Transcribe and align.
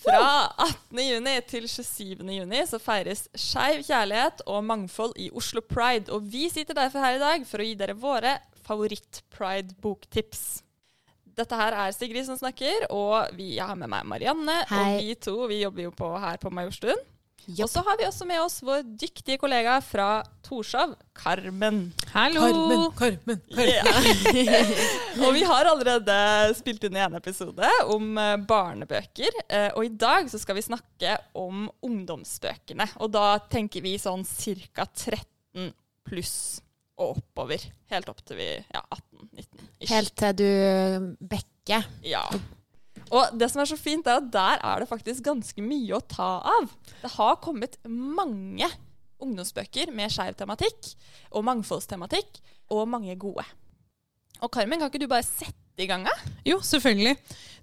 Fra 0.00 0.48
18. 0.56 1.00
juni 1.04 1.34
til 1.48 1.66
27. 1.68 2.24
juni 2.24 2.62
så 2.68 2.78
feires 2.80 3.26
skeiv 3.36 3.82
kjærlighet 3.84 4.40
og 4.48 4.64
mangfold 4.64 5.12
i 5.20 5.28
Oslo 5.36 5.60
Pride. 5.60 6.08
Og 6.14 6.24
vi 6.32 6.48
sitter 6.52 6.76
derfor 6.78 7.04
her 7.04 7.18
i 7.18 7.22
dag 7.22 7.44
for 7.48 7.60
å 7.60 7.66
gi 7.68 7.76
dere 7.76 7.96
våre 8.00 8.38
favoritt-pride-boktips. 8.64 10.44
Dette 11.36 11.56
her 11.56 11.76
er 11.84 11.92
Sigrid 11.94 12.26
som 12.26 12.38
snakker, 12.40 12.88
og 12.92 13.36
vi 13.36 13.54
jeg 13.58 13.66
har 13.66 13.78
med 13.78 13.92
meg 13.92 14.08
Marianne. 14.08 14.56
Hei. 14.70 14.80
Og 14.80 15.04
vi 15.04 15.14
to 15.26 15.36
vi 15.52 15.60
jobber 15.62 15.86
jo 15.88 15.92
på 15.96 16.10
her 16.20 16.40
på 16.40 16.52
Majorstuen. 16.52 17.00
Og 17.48 17.68
så 17.70 17.82
har 17.86 17.96
vi 17.98 18.04
også 18.06 18.26
med 18.28 18.40
oss 18.42 18.58
vår 18.64 18.84
dyktige 19.00 19.38
kollega 19.40 19.78
fra 19.84 20.22
Torshov, 20.46 20.92
Carmen. 21.16 21.92
Hallo! 22.12 22.90
Carmen, 22.98 23.40
Ja. 23.56 23.84
og 25.24 25.34
vi 25.34 25.42
har 25.48 25.70
allerede 25.70 26.16
spilt 26.58 26.84
inn 26.86 26.98
en 27.00 27.16
episode 27.18 27.70
om 27.90 28.12
eh, 28.20 28.36
barnebøker. 28.50 29.40
eh, 29.48 29.68
og 29.74 29.84
i 29.88 29.92
dag 29.94 30.30
så 30.30 30.40
skal 30.42 30.58
vi 30.58 30.66
snakke 30.66 31.16
om 31.38 31.68
ungdomsbøkene. 31.86 32.86
Og 33.00 33.12
da 33.16 33.38
tenker 33.50 33.84
vi 33.84 33.96
sånn 34.00 34.24
ca. 34.24 34.86
13 34.86 35.72
pluss 36.06 36.36
og 37.00 37.16
oppover. 37.18 37.64
Helt 37.90 38.08
opp 38.12 38.20
til 38.28 38.40
vi 38.40 38.48
ja, 38.52 38.84
18-19. 38.84 39.68
Helt 39.90 40.16
til 40.20 40.40
du 40.40 41.14
bekker. 41.32 41.86
Ja. 42.06 42.24
Og 43.10 43.34
det 43.38 43.48
som 43.50 43.62
er 43.62 43.70
så 43.70 43.78
fint, 43.78 44.06
er 44.06 44.20
at 44.20 44.30
der 44.32 44.62
er 44.62 44.82
det 44.82 44.90
faktisk 44.90 45.24
ganske 45.26 45.64
mye 45.64 45.96
å 45.96 46.04
ta 46.06 46.30
av. 46.58 46.70
Det 47.02 47.10
har 47.16 47.40
kommet 47.42 47.78
mange 47.88 48.68
ungdomsbøker 49.20 49.90
med 49.94 50.12
skeiv 50.12 50.36
tematikk 50.38 50.92
og 51.34 51.44
mangfoldstematikk, 51.48 52.38
og 52.70 52.86
mange 52.88 53.16
gode. 53.18 53.44
Og 54.40 54.50
Carmen, 54.54 54.78
kan 54.78 54.88
ikke 54.88 55.02
du 55.02 55.10
bare 55.10 55.26
sette 55.26 55.82
i 55.82 55.88
gang? 55.90 56.06
Jo, 56.46 56.60
selvfølgelig. 56.64 57.16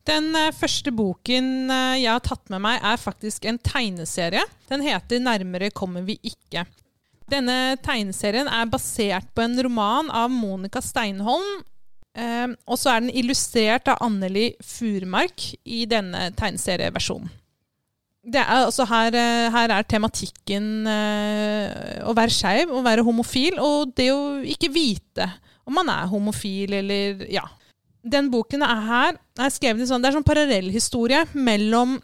Den 0.07 0.29
eh, 0.37 0.53
første 0.55 0.91
boken 0.95 1.71
eh, 1.73 2.01
jeg 2.03 2.11
har 2.11 2.23
tatt 2.25 2.51
med 2.53 2.61
meg, 2.63 2.81
er 2.83 2.99
faktisk 3.01 3.47
en 3.47 3.59
tegneserie. 3.59 4.43
Den 4.69 4.83
heter 4.85 5.23
'Nærmere 5.23 5.71
kommer 5.71 6.05
vi 6.05 6.19
ikke'. 6.23 6.65
Denne 7.27 7.75
tegneserien 7.83 8.47
er 8.47 8.69
basert 8.71 9.27
på 9.35 9.43
en 9.43 9.57
roman 9.63 10.11
av 10.11 10.31
Monica 10.31 10.79
Steinholm. 10.83 11.63
Eh, 12.17 12.47
og 12.65 12.79
så 12.81 12.93
er 12.93 13.03
den 13.03 13.13
illustrert 13.13 13.89
av 13.91 14.01
Anneli 14.05 14.49
Furmark 14.65 15.51
i 15.65 15.83
denne 15.89 16.31
tegneserieversjonen. 16.37 17.29
Er, 18.27 18.43
altså 18.65 18.83
her, 18.89 19.15
eh, 19.15 19.45
her 19.53 19.71
er 19.71 19.85
tematikken 19.87 20.87
eh, 20.91 22.01
å 22.03 22.15
være 22.17 22.33
skeiv, 22.33 22.73
å 22.75 22.83
være 22.83 23.05
homofil, 23.07 23.61
og 23.63 23.93
det 23.95 24.09
å 24.11 24.41
ikke 24.43 24.73
vite 24.73 25.29
om 25.67 25.77
man 25.77 25.91
er 25.91 26.09
homofil 26.11 26.75
eller 26.79 27.23
ja. 27.31 27.45
Den 28.07 28.29
boken 28.31 28.63
er 28.63 28.83
her 28.87 29.17
er 29.43 29.51
skrevet 29.51 29.83
i 29.83 29.87
sånn, 29.89 30.03
det 30.03 30.09
er 30.11 30.17
sånn 30.17 30.27
parallellhistorie 30.27 31.25
mellom 31.35 31.97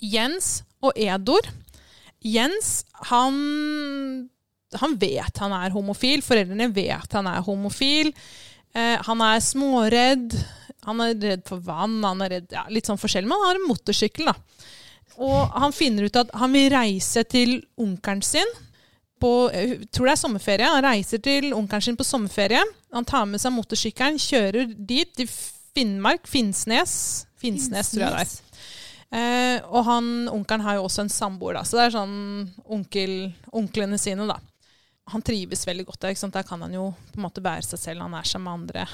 Jens 0.00 0.62
og 0.84 0.96
Edor. 1.00 1.48
Jens, 2.24 2.78
han, 3.10 3.36
han 4.80 4.96
vet 5.00 5.40
han 5.42 5.52
er 5.56 5.74
homofil. 5.74 6.24
Foreldrene 6.24 6.70
vet 6.72 7.16
han 7.16 7.28
er 7.28 7.44
homofil. 7.44 8.12
Eh, 8.74 8.98
han 9.06 9.24
er 9.24 9.42
småredd. 9.44 10.36
Han 10.84 11.00
er 11.04 11.14
redd 11.14 11.44
for 11.48 11.62
vann. 11.64 12.00
Han 12.04 12.22
er 12.24 12.38
redd, 12.38 12.52
ja, 12.52 12.66
litt 12.72 12.90
sånn 12.90 13.00
forskjellig, 13.00 13.30
men 13.30 13.40
han 13.40 13.52
har 13.52 13.60
en 13.60 13.68
motorsykkel. 13.70 14.30
da. 14.30 14.36
Og 15.22 15.58
han 15.62 15.74
finner 15.74 16.08
ut 16.08 16.22
at 16.24 16.32
han 16.34 16.54
vil 16.54 16.72
reise 16.74 17.22
til 17.30 17.60
onkelen 17.78 18.22
sin 18.26 18.48
på 19.22 19.30
jeg 19.54 19.86
tror 19.94 20.08
det 20.08 20.14
er 20.16 20.20
sommerferie. 20.20 20.70
Han 20.74 20.84
reiser 20.84 21.22
til 21.22 21.52
onkelen 21.56 21.86
sin 21.86 21.98
på 21.98 22.06
sommerferie. 22.06 22.62
Han 22.94 23.06
tar 23.08 23.28
med 23.30 23.42
seg 23.42 23.54
motorsykkelen, 23.54 24.18
kjører 24.20 24.74
dit, 24.74 25.12
til 25.16 25.30
Finnmark. 25.74 26.26
Finnsnes. 26.30 26.96
Finnsnes, 27.40 27.92
tror 27.94 28.04
jeg 28.04 28.12
det 28.14 28.24
er. 28.24 28.34
Eh, 29.14 29.58
og 29.70 29.84
han, 29.86 30.10
onkelen 30.32 30.64
har 30.66 30.78
jo 30.78 30.88
også 30.88 31.04
en 31.04 31.12
samboer, 31.12 31.54
da, 31.54 31.62
så 31.62 31.78
det 31.78 31.84
er 31.86 31.92
sånn 31.94 32.16
onkel, 32.74 33.12
onklene 33.54 33.98
sine, 34.00 34.26
da. 34.26 34.40
Han 35.12 35.22
trives 35.22 35.66
veldig 35.68 35.86
godt 35.88 36.06
der. 36.06 36.16
Der 36.32 36.46
kan 36.46 36.62
han 36.64 36.74
jo 36.74 36.90
på 37.12 37.18
en 37.18 37.26
måte 37.26 37.44
være 37.44 37.64
seg 37.66 37.80
selv. 37.80 38.04
Han 38.06 38.16
er 38.16 38.28
sammen 38.28 38.48
med 38.48 38.54
andre. 38.60 38.86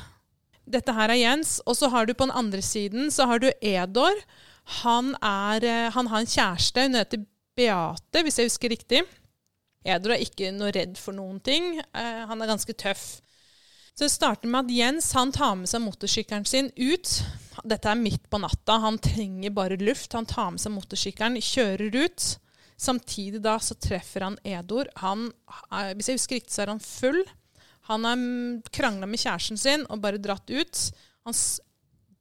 Dette 0.71 0.95
her 0.95 1.13
er 1.13 1.21
Jens. 1.21 1.59
Og 1.67 1.79
så 1.79 1.91
har 1.93 2.07
du 2.07 2.15
på 2.15 2.27
den 2.27 2.37
andre 2.37 2.63
siden 2.63 3.11
så 3.15 3.27
har 3.31 3.43
du 3.43 3.51
Edor. 3.61 4.19
Han, 4.83 5.15
er, 5.23 5.65
eh, 5.65 5.91
han 5.95 6.11
har 6.11 6.23
en 6.23 6.31
kjæreste. 6.31 6.87
Hun 6.87 6.99
heter 6.99 7.25
Beate, 7.59 8.23
hvis 8.23 8.39
jeg 8.39 8.51
husker 8.51 8.73
riktig. 8.75 9.03
Edor 9.87 10.15
er 10.15 10.23
ikke 10.25 10.53
noe 10.53 10.73
redd 10.75 10.99
for 11.01 11.17
noen 11.17 11.41
ting. 11.41 11.79
Eh, 11.81 12.23
han 12.29 12.43
er 12.43 12.51
ganske 12.51 12.75
tøff. 12.77 13.21
Så 13.95 14.07
det 14.07 14.13
starter 14.13 14.49
med 14.49 14.67
at 14.67 14.75
Jens 14.75 15.11
han 15.17 15.33
tar 15.35 15.57
med 15.59 15.69
seg 15.69 15.83
motorsykkelen 15.85 16.47
sin 16.49 16.71
ut. 16.79 17.17
Dette 17.69 17.91
er 17.91 17.99
midt 17.99 18.29
på 18.31 18.39
natta. 18.41 18.79
Han 18.81 19.01
trenger 19.03 19.53
bare 19.53 19.81
luft. 19.81 20.15
Han 20.17 20.29
tar 20.29 20.55
med 20.55 20.63
seg 20.63 20.73
motorsykkelen, 20.73 21.41
kjører 21.45 21.99
ut. 22.07 22.29
Samtidig 22.81 23.43
da 23.45 23.59
så 23.61 23.77
treffer 23.77 24.25
han 24.25 24.39
Edor. 24.47 24.89
Han, 25.03 25.29
er, 25.69 25.93
hvis 25.99 26.09
jeg 26.09 26.21
husker 26.21 26.39
riktig, 26.39 26.55
så 26.55 26.65
er 26.65 26.73
han 26.73 26.81
full. 26.81 27.21
Han 27.91 28.07
har 28.09 28.23
krangla 28.73 29.09
med 29.11 29.21
kjæresten 29.21 29.61
sin 29.61 29.85
og 29.89 30.01
bare 30.01 30.21
dratt 30.23 30.49
ut. 30.49 30.85
Han 31.29 31.37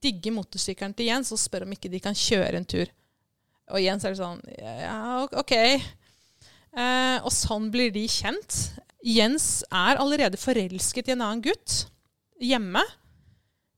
digger 0.04 0.36
motorsykkelen 0.36 0.96
til 0.98 1.12
Jens 1.12 1.32
og 1.36 1.40
spør 1.40 1.68
om 1.68 1.76
ikke 1.76 1.92
de 1.92 2.02
kan 2.04 2.18
kjøre 2.18 2.60
en 2.60 2.68
tur. 2.68 2.92
Og 3.70 3.84
Jens 3.84 4.06
er 4.08 4.18
sånn 4.18 4.42
Ja, 4.58 5.24
OK. 5.28 5.56
Eh, 5.56 7.18
og 7.24 7.32
sånn 7.34 7.70
blir 7.74 7.94
de 7.94 8.04
kjent. 8.12 8.58
Jens 9.06 9.62
er 9.72 10.00
allerede 10.02 10.40
forelsket 10.42 11.08
i 11.08 11.16
en 11.16 11.24
annen 11.24 11.46
gutt 11.46 11.86
hjemme, 12.40 12.84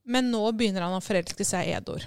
men 0.02 0.30
nå 0.32 0.42
begynner 0.56 0.86
han 0.86 0.98
å 0.98 1.04
forelske 1.04 1.46
seg 1.46 1.68
i 1.68 1.76
Edor. 1.76 2.04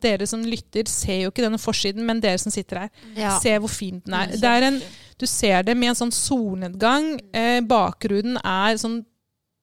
Dere 0.00 0.26
som 0.30 0.44
lytter, 0.46 0.86
ser 0.86 1.24
jo 1.24 1.30
ikke 1.32 1.42
denne 1.42 1.58
forsiden, 1.58 2.04
men 2.06 2.20
dere 2.22 2.38
som 2.38 2.52
sitter 2.54 2.84
her, 2.84 2.90
Ja. 3.16 3.38
ser 3.42 3.58
hvor 3.58 3.68
fin 3.72 4.00
den 4.04 4.14
er. 4.14 4.26
Det 4.28 4.44
er 4.44 4.62
en, 4.68 4.80
du 5.18 5.26
ser 5.26 5.62
det 5.66 5.76
med 5.76 5.88
en 5.90 5.94
sånn 6.06 6.12
solnedgang. 6.14 7.20
Eh, 7.34 7.60
bakgrunnen 7.66 8.36
er 8.44 8.76
sånn 8.78 9.04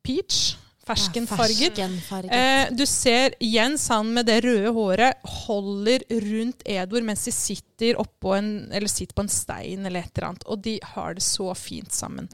peach. 0.03 0.57
Ferskenfarget. 0.85 1.73
Ferskenfarget. 1.73 2.31
Eh, 2.31 2.69
du 2.75 2.85
ser 2.85 3.33
Jens, 3.41 3.87
han 3.89 4.11
med 4.13 4.27
det 4.27 4.43
røde 4.45 4.69
håret, 4.75 5.15
holder 5.47 6.03
rundt 6.11 6.61
Edvard 6.69 7.03
mens 7.07 7.23
de 7.25 7.31
sitter, 7.33 7.95
en, 8.35 8.51
eller 8.71 8.87
sitter 8.87 9.15
på 9.17 9.23
en 9.25 9.31
stein 9.33 9.85
eller 9.85 10.03
et 10.05 10.11
eller 10.17 10.27
annet. 10.29 10.43
Og 10.45 10.61
de 10.61 10.79
har 10.83 11.15
det 11.15 11.23
så 11.23 11.55
fint 11.57 11.91
sammen. 11.91 12.29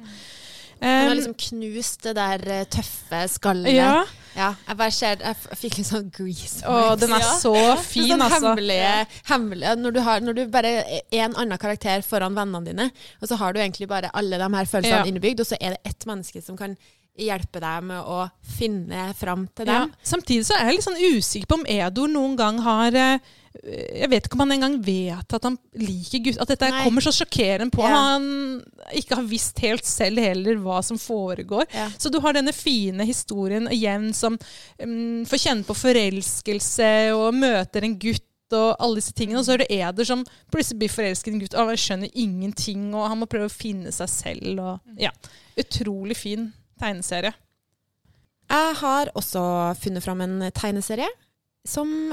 Han 0.81 1.07
har 1.07 1.15
liksom 1.15 1.35
knust 1.37 2.01
det 2.07 2.15
der 2.17 2.43
eh, 2.49 2.63
tøffe 2.65 3.19
skallet. 3.29 3.73
ja, 3.75 4.03
Ja, 4.33 4.53
jeg 4.67 4.77
bare 4.79 4.91
ser 4.95 5.17
Jeg 5.19 5.35
fikk 5.59 5.77
litt 5.77 5.87
sånn 5.89 6.05
grease 6.15 6.61
Å, 6.65 6.95
den 6.97 7.11
er 7.11 7.19
Ja. 7.19 7.33
så 7.37 7.51
fin, 7.83 8.07
sånn 8.07 8.21
altså. 8.23 8.39
hemmelige, 8.55 8.93
hemmelige 9.27 9.75
når, 9.77 9.91
du 9.93 9.99
har, 10.05 10.21
når 10.23 10.33
du 10.39 10.45
bare 10.47 10.71
er 10.87 11.25
en 11.25 11.35
annen 11.35 11.57
karakter 11.59 12.01
foran 12.07 12.33
vennene 12.33 12.63
dine, 12.65 12.87
og 13.21 13.27
så 13.27 13.35
har 13.37 13.53
du 13.53 13.59
egentlig 13.59 13.89
bare 13.91 14.09
alle 14.13 14.37
de 14.39 14.47
her 14.55 14.65
følelsene 14.65 15.03
Ja. 15.03 15.05
innebygd, 15.05 15.39
og 15.43 15.45
så 15.51 15.57
er 15.59 15.75
det 15.75 15.81
ett 15.91 16.05
menneske 16.07 16.41
som 16.41 16.55
kan 16.57 16.77
hjelpe 17.19 17.59
deg 17.59 17.83
med 17.83 18.01
å 18.07 18.29
finne 18.41 19.13
fram 19.19 19.47
til 19.53 19.67
Ja. 19.67 19.79
dem. 19.83 19.91
Samtidig 20.01 20.45
så 20.47 20.55
er 20.55 20.65
jeg 20.71 20.75
litt 20.79 20.85
sånn 20.87 21.17
usikker 21.17 21.45
på 21.51 21.59
om 21.59 21.65
Edor 21.67 22.07
noen 22.07 22.37
gang 22.39 22.57
har 22.63 22.95
eh, 22.95 23.19
Jeg 23.51 24.07
vet 24.07 24.25
ikke 24.25 24.37
om 24.37 24.45
han 24.45 24.53
engang 24.55 24.75
vet 24.83 25.33
at 25.35 25.45
han 25.45 25.57
liker 25.75 26.23
gutt. 26.23 26.39
At 26.41 26.53
dette 26.53 26.69
Nei. 26.71 26.85
kommer 26.85 27.03
så 27.03 27.11
sjokkerende 27.13 27.75
på. 27.75 27.83
Ja. 27.83 27.99
Han 28.13 28.61
ikke 28.95 29.17
har 29.19 29.27
visst 29.27 29.59
helt 29.65 29.87
selv 29.87 30.23
heller 30.23 30.59
hva 30.63 30.79
som 30.85 30.99
foregår. 31.01 31.67
Ja. 31.75 31.89
Så 31.99 32.09
du 32.13 32.21
har 32.23 32.37
denne 32.37 32.55
fine 32.55 33.05
historien 33.07 33.67
igjen 33.73 34.11
som 34.17 34.37
um, 34.39 35.23
får 35.27 35.43
kjenne 35.45 35.67
på 35.67 35.77
forelskelse 35.77 36.91
og 37.17 37.35
møter 37.37 37.87
en 37.87 37.97
gutt 37.99 38.27
og 38.55 38.73
alle 38.79 39.01
disse 39.01 39.15
tingene. 39.15 39.41
Og 39.41 39.47
så 39.47 39.57
er 39.57 39.63
det 39.65 39.69
Eder 39.75 40.07
som 40.07 40.25
plutselig 40.51 40.81
blir 40.81 40.95
forelsket 40.95 41.31
i 41.31 41.35
en 41.35 41.43
gutt 41.43 41.59
og 41.59 41.73
han 41.73 41.83
skjønner 41.83 42.17
ingenting, 42.23 42.89
og 42.95 43.07
han 43.11 43.19
må 43.19 43.29
prøve 43.31 43.51
å 43.51 43.53
finne 43.53 43.91
seg 43.95 44.11
selv. 44.11 44.63
Og, 44.63 44.97
ja. 44.99 45.11
Utrolig 45.59 46.17
fin 46.19 46.49
tegneserie. 46.79 47.35
Jeg 48.51 48.75
har 48.81 49.11
også 49.15 49.41
funnet 49.79 50.03
fram 50.03 50.23
en 50.23 50.39
tegneserie 50.55 51.07
som 51.67 52.11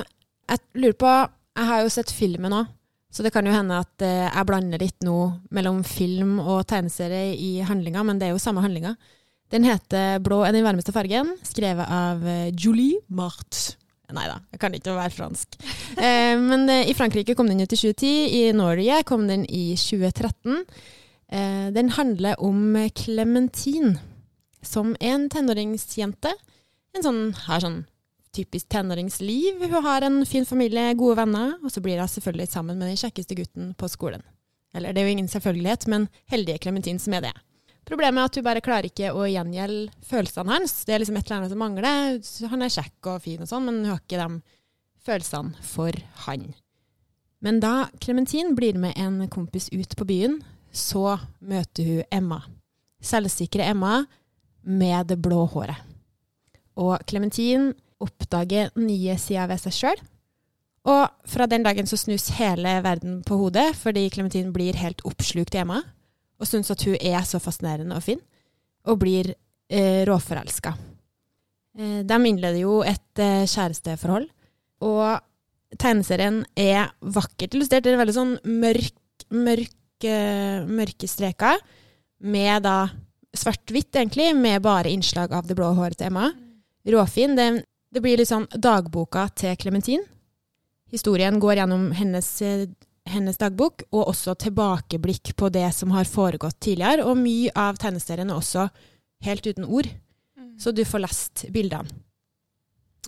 jeg 0.48 0.82
lurer 0.82 0.98
på 0.98 1.12
Jeg 1.58 1.66
har 1.68 1.82
jo 1.82 1.90
sett 1.92 2.12
filmen 2.14 2.54
òg, 2.54 2.68
så 3.10 3.24
det 3.24 3.32
kan 3.34 3.46
jo 3.46 3.54
hende 3.54 3.80
at 3.82 4.04
eh, 4.04 4.28
jeg 4.28 4.46
blander 4.46 4.78
litt 4.78 5.02
nå 5.02 5.16
mellom 5.54 5.80
film 5.86 6.36
og 6.38 6.66
tegneserie 6.70 7.32
i 7.34 7.58
handlinga, 7.66 8.04
men 8.06 8.20
det 8.20 8.28
er 8.28 8.36
jo 8.36 8.42
samme 8.42 8.62
handlinga. 8.62 8.94
Den 9.50 9.64
heter 9.64 10.20
'Blå 10.20 10.42
er 10.44 10.52
den 10.52 10.64
varmeste 10.64 10.92
fargen', 10.92 11.34
skrevet 11.42 11.88
av 11.88 12.22
eh, 12.22 12.52
Julie 12.52 13.00
Marthe. 13.08 13.74
Nei 14.14 14.24
da, 14.24 14.38
jeg 14.54 14.60
kan 14.60 14.76
ikke 14.76 14.96
være 14.96 15.16
fransk. 15.16 15.58
Eh, 15.98 16.36
men 16.38 16.68
eh, 16.70 16.86
i 16.86 16.94
Frankrike 16.94 17.34
kom 17.34 17.48
den 17.50 17.58
ut 17.58 17.72
i 17.72 17.76
2010, 17.76 18.10
i 18.30 18.42
Norge 18.54 19.00
kom 19.08 19.24
den 19.26 19.42
i 19.50 19.72
2013. 19.74 20.60
Eh, 21.34 21.64
den 21.74 21.90
handler 21.96 22.38
om 22.38 22.76
Clementine, 22.94 23.96
som 24.62 24.92
er 25.00 25.16
en 25.16 25.26
tenåringsjente. 25.32 26.30
En 26.94 27.02
sånn, 27.02 27.20
har 27.48 27.64
sånn 27.64 27.80
typisk 28.34 28.68
tenåringsliv. 28.68 29.62
Hun 29.62 29.84
har 29.84 30.06
en 30.06 30.22
fin 30.26 30.46
familie, 30.46 30.94
gode 30.98 31.16
venner, 31.20 31.56
og 31.62 31.72
så 31.72 31.82
blir 31.84 32.00
hun 32.00 32.10
selvfølgelig 32.10 32.48
sammen 32.52 32.78
med 32.78 32.90
den 32.90 33.00
kjekkeste 33.00 33.36
gutten 33.38 33.72
på 33.78 33.88
skolen. 33.90 34.24
Eller 34.76 34.92
det 34.92 35.02
er 35.02 35.08
jo 35.08 35.16
ingen 35.16 35.30
selvfølgelighet, 35.32 35.86
men 35.88 36.08
heldige 36.30 36.58
Clementine 36.62 37.00
som 37.00 37.16
er 37.16 37.28
det. 37.28 37.34
Problemet 37.88 38.20
er 38.20 38.28
at 38.28 38.36
hun 38.36 38.44
bare 38.44 38.62
klarer 38.64 38.90
ikke 38.90 39.14
å 39.16 39.24
gjengjelde 39.24 40.04
følelsene 40.04 40.52
hans. 40.52 40.74
Det 40.84 40.92
er 40.92 41.00
liksom 41.00 41.16
et 41.16 41.24
eller 41.24 41.38
annet 41.38 41.54
som 41.54 41.62
mangler. 41.62 42.18
Han 42.52 42.64
er 42.64 42.74
kjekk 42.74 43.08
og 43.14 43.22
fin 43.24 43.44
og 43.44 43.48
sånn, 43.48 43.64
men 43.64 43.80
hun 43.80 43.92
har 43.94 44.02
ikke 44.02 44.20
de 44.20 44.58
følelsene 45.08 45.64
for 45.64 45.96
han. 46.26 46.50
Men 47.40 47.60
da 47.64 47.88
Clementine 48.02 48.52
blir 48.58 48.76
med 48.76 48.98
en 49.00 49.22
kompis 49.32 49.70
ut 49.72 49.96
på 49.96 50.04
byen, 50.04 50.40
så 50.74 51.16
møter 51.40 51.88
hun 51.88 52.02
Emma. 52.12 52.42
Selvsikre 53.00 53.64
Emma 53.64 54.02
med 54.68 55.08
det 55.08 55.16
blå 55.24 55.46
håret. 55.54 55.78
Og 56.78 56.98
Clementine 57.08 57.72
oppdager 58.02 58.70
nye 58.78 59.18
sider 59.20 59.48
ved 59.50 59.62
seg 59.62 59.76
sjøl. 59.76 60.02
Og 60.88 61.28
fra 61.28 61.46
den 61.50 61.64
dagen 61.66 61.88
så 61.90 61.98
snus 62.00 62.30
hele 62.38 62.78
verden 62.84 63.20
på 63.26 63.36
hodet, 63.40 63.72
fordi 63.76 64.06
Clementine 64.14 64.54
blir 64.54 64.78
helt 64.80 65.02
oppslukt 65.08 65.56
i 65.56 65.62
Emma 65.64 65.82
og 66.38 66.46
syns 66.46 66.70
at 66.70 66.84
hun 66.86 66.94
er 66.94 67.24
så 67.26 67.40
fascinerende 67.42 67.96
og 67.98 68.04
fin, 68.04 68.20
og 68.86 69.00
blir 69.02 69.32
eh, 69.34 70.04
råforelska. 70.06 70.70
Eh, 71.78 72.02
de 72.06 72.18
innleder 72.30 72.60
jo 72.62 72.78
et 72.86 73.22
eh, 73.22 73.42
kjæresteforhold, 73.42 74.28
og 74.86 75.78
tegneserien 75.82 76.44
er 76.56 76.92
vakkert 77.02 77.56
illustrert. 77.56 77.84
Det 77.84 77.92
er 77.92 78.00
veldig 78.00 78.16
sånn 78.16 78.36
mørk, 78.46 79.26
mørk, 79.34 79.74
eh, 80.06 80.62
mørke 80.62 81.10
streker, 81.10 81.58
med 82.18 82.64
da 82.66 82.88
svart-hvitt, 83.36 83.92
egentlig, 83.98 84.30
med 84.34 84.62
bare 84.64 84.90
innslag 84.90 85.34
av 85.34 85.46
det 85.46 85.58
blå 85.58 85.72
håret 85.76 85.98
til 85.98 86.08
Emma. 86.08 86.30
Råfin. 86.88 87.36
Det, 87.38 87.48
det 87.94 88.02
blir 88.04 88.20
liksom 88.20 88.46
dagboka 88.52 89.28
til 89.38 89.56
Clementine. 89.56 90.04
Historien 90.92 91.38
går 91.40 91.60
gjennom 91.60 91.90
hennes 91.96 92.28
eh, 92.42 92.68
hennes 93.08 93.38
dagbok, 93.40 93.86
og 93.92 94.10
også 94.12 94.34
tilbakeblikk 94.38 95.34
på 95.38 95.50
det 95.52 95.66
som 95.76 95.92
har 95.94 96.08
foregått 96.08 96.60
tidligere. 96.64 97.06
Og 97.08 97.18
mye 97.20 97.52
av 97.56 97.80
tegneserien 97.80 98.30
er 98.30 98.38
også 98.38 98.68
helt 99.24 99.48
uten 99.48 99.66
ord, 99.66 99.88
så 100.60 100.72
du 100.74 100.84
får 100.86 101.04
lest 101.06 101.46
bildene. 101.54 101.88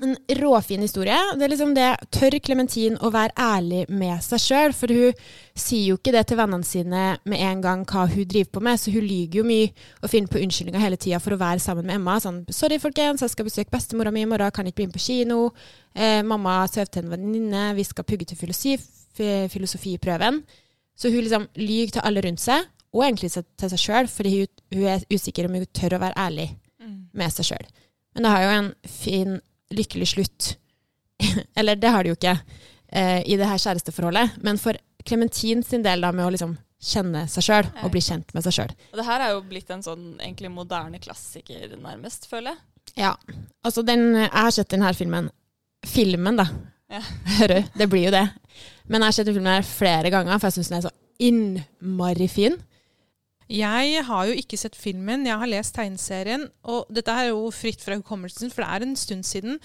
En 0.01 0.15
råfin 0.39 0.81
historie. 0.81 1.17
Det 1.37 1.45
er 1.45 1.51
liksom 1.53 1.75
det 1.77 1.89
Tør 2.15 2.37
Clementine 2.41 2.97
å 3.05 3.11
være 3.13 3.35
ærlig 3.37 3.83
med 3.91 4.23
seg 4.25 4.41
sjøl? 4.41 4.73
For 4.73 4.89
hun 4.89 5.19
sier 5.59 5.91
jo 5.91 5.97
ikke 5.99 6.15
det 6.15 6.23
til 6.31 6.39
vennene 6.39 6.65
sine 6.65 7.03
med 7.29 7.43
en 7.45 7.61
gang 7.61 7.83
hva 7.85 8.07
hun 8.09 8.25
driver 8.31 8.53
på 8.55 8.63
med, 8.65 8.81
så 8.81 8.95
hun 8.95 9.05
lyver 9.05 9.41
jo 9.43 9.45
mye 9.45 9.67
og 10.01 10.09
finner 10.13 10.33
på 10.33 10.41
unnskyldninger 10.41 10.81
hele 10.81 10.97
tida 10.97 11.21
for 11.21 11.35
å 11.37 11.41
være 11.43 11.61
sammen 11.61 11.85
med 11.91 11.99
Emma. 11.99 12.17
Sånn 12.23 12.47
'Sorry, 12.49 12.79
folkens, 12.81 13.21
jeg 13.21 13.35
skal 13.35 13.45
besøke 13.45 13.71
bestemora 13.75 14.13
mi 14.15 14.23
i 14.23 14.31
morgen, 14.31 14.51
kan 14.51 14.65
ikke 14.65 14.77
bli 14.77 14.87
med 14.87 14.95
på 14.95 15.05
kino.' 15.05 15.53
Eh, 15.95 16.23
'Mamma 16.23 16.67
sover 16.71 16.87
til 16.87 17.05
en 17.05 17.11
venninne, 17.11 17.75
vi 17.77 17.85
skal 17.85 18.05
pugge 18.05 18.25
til 18.25 18.39
filosofi, 18.39 18.79
fi- 19.13 19.49
filosofiprøven.' 19.53 20.43
Så 20.97 21.11
hun 21.11 21.21
liksom 21.25 21.49
lyver 21.57 21.91
til 21.93 22.03
alle 22.05 22.21
rundt 22.25 22.41
seg, 22.41 22.65
og 22.95 23.03
egentlig 23.05 23.33
til 23.33 23.45
til 23.59 23.71
seg 23.71 23.79
sjøl, 23.79 24.07
fordi 24.09 24.39
hun, 24.39 24.47
hun 24.73 24.85
er 24.87 25.05
usikker 25.13 25.45
om 25.45 25.55
hun 25.55 25.67
tør 25.75 25.99
å 25.99 26.01
være 26.01 26.17
ærlig 26.17 26.57
med 27.13 27.31
seg 27.33 27.45
sjøl. 27.45 27.67
Men 28.15 28.23
det 28.23 28.31
har 28.31 28.43
jo 28.43 28.59
en 28.59 28.75
fin, 28.87 29.41
lykkelig 29.75 30.09
slutt. 30.15 30.55
Eller 31.59 31.79
det 31.79 31.93
har 31.93 32.05
det 32.05 32.13
jo 32.13 32.19
ikke 32.19 32.37
eh, 32.37 33.21
i 33.27 33.37
det 33.39 33.49
her 33.49 33.61
kjæresteforholdet, 33.61 34.41
men 34.45 34.61
for 34.61 34.79
Clementine 35.07 35.65
sin 35.65 35.85
del 35.85 36.03
da 36.05 36.11
med 36.13 36.27
å 36.27 36.33
liksom 36.35 36.59
kjenne 36.81 37.27
seg 37.29 37.45
sjøl 37.45 37.69
og 37.85 37.93
bli 37.93 38.01
kjent 38.05 38.33
med 38.37 38.45
seg 38.45 38.57
sjøl. 38.57 38.75
Det 38.97 39.05
her 39.05 39.25
er 39.25 39.35
jo 39.35 39.45
blitt 39.49 39.71
en 39.73 39.85
sånn 39.85 40.05
egentlig 40.19 40.51
moderne 40.53 41.01
klassiker, 41.03 41.69
nærmest, 41.81 42.27
føler 42.31 42.55
jeg. 42.55 42.63
Ja. 43.01 43.15
Altså, 43.65 43.85
den, 43.87 44.15
jeg 44.17 44.33
har 44.33 44.53
sett 44.55 44.73
denne 44.73 44.93
filmen. 44.97 45.31
Filmen, 45.87 46.41
da. 46.41 46.49
Ja. 46.91 47.03
Hører 47.39 47.61
du? 47.61 47.77
Det 47.81 47.89
blir 47.93 48.09
jo 48.09 48.15
det. 48.15 48.27
Men 48.89 49.05
jeg 49.05 49.07
har 49.07 49.19
sett 49.19 49.31
den 49.31 49.37
filmen 49.37 49.55
her 49.55 49.67
flere 49.67 50.13
ganger, 50.13 50.41
for 50.41 50.49
jeg 50.51 50.59
syns 50.59 50.73
den 50.73 50.81
er 50.81 50.89
så 50.89 50.95
innmari 51.21 52.29
fin. 52.33 52.57
Jeg 53.51 54.05
har 54.07 54.27
jo 54.29 54.35
ikke 54.39 54.59
sett 54.61 54.77
filmen, 54.79 55.25
jeg 55.27 55.39
har 55.41 55.49
lest 55.51 55.75
tegneserien. 55.75 56.45
Og 56.71 56.87
dette 56.95 57.11
er 57.11 57.33
jo 57.33 57.49
fritt 57.55 57.83
fra 57.83 57.97
hukommelsen, 57.99 58.53
for 58.53 58.63
det 58.63 58.71
er 58.71 58.87
en 58.87 58.97
stund 58.97 59.27
siden. 59.27 59.59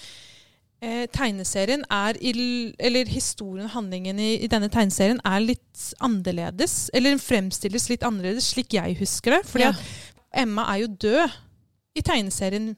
Eh, 0.82 1.06
tegneserien 1.14 1.86
er 1.90 2.18
Eller 2.20 3.06
historien, 3.06 3.68
handlingen 3.70 4.20
i, 4.20 4.36
i 4.44 4.48
denne 4.48 4.70
tegneserien 4.70 5.22
er 5.24 5.40
litt 5.40 5.86
annerledes. 6.02 6.90
Eller 6.94 7.18
fremstilles 7.22 7.90
litt 7.90 8.04
annerledes, 8.04 8.52
slik 8.54 8.74
jeg 8.74 8.98
husker 9.00 9.38
det. 9.38 9.46
Fordi 9.46 9.64
Ja. 9.64 9.70
at 9.70 10.42
Emma 10.44 10.66
er 10.74 10.82
jo 10.82 10.88
død 10.88 11.32
i 11.96 12.02
tegneserien. 12.02 12.76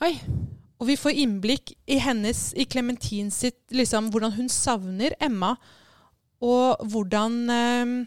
Oi. 0.00 0.20
Og 0.80 0.86
vi 0.86 0.96
får 0.96 1.18
innblikk 1.18 1.74
i 1.86 1.98
hennes, 1.98 2.52
i 2.56 2.64
Clementine 2.64 3.30
sitt, 3.30 3.58
liksom 3.70 4.10
hvordan 4.10 4.32
hun 4.32 4.48
savner 4.48 5.14
Emma. 5.20 5.56
Og 6.40 6.76
hvordan 6.90 7.50
eh, 7.50 8.06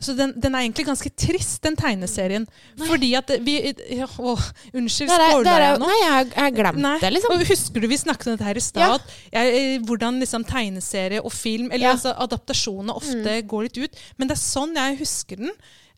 Så 0.00 0.14
den, 0.16 0.32
den 0.40 0.54
er 0.56 0.64
egentlig 0.64 0.86
ganske 0.88 1.10
trist, 1.12 1.58
den 1.62 1.76
tegneserien. 1.76 2.46
Fordi 2.80 3.10
at 3.18 3.30
vi 3.44 3.58
ja, 3.98 4.06
å, 4.16 4.32
Unnskyld, 4.72 5.10
er, 5.12 5.44
jeg 5.44 5.76
nå? 5.78 5.86
nei, 5.86 5.98
jeg 6.00 6.30
har- 6.38 6.54
glemt 6.56 6.80
Nei. 6.80 6.94
det, 7.02 7.10
liksom. 7.12 7.34
Og 7.36 7.44
husker 7.50 7.80
du 7.84 7.88
vi 7.90 7.98
snakket 8.00 8.30
om 8.30 8.38
dette 8.38 8.48
her 8.48 8.56
i 8.56 8.64
stad? 8.64 9.04
Ja. 9.32 9.42
eh, 9.44 9.76
hvordan 9.84 10.18
liksom 10.24 10.46
tegneserie 10.48 11.20
og 11.20 11.32
film, 11.36 11.68
eller 11.70 11.90
Ja. 11.90 11.92
altså 11.92 12.14
adaptasjonene, 12.16 12.96
ofte 12.96 13.42
går 13.46 13.62
litt 13.68 13.78
ut. 13.84 13.96
Men 14.16 14.28
det 14.28 14.38
er 14.38 14.40
sånn 14.40 14.74
jeg 14.74 14.98
husker 15.02 15.36
den. 15.36 15.52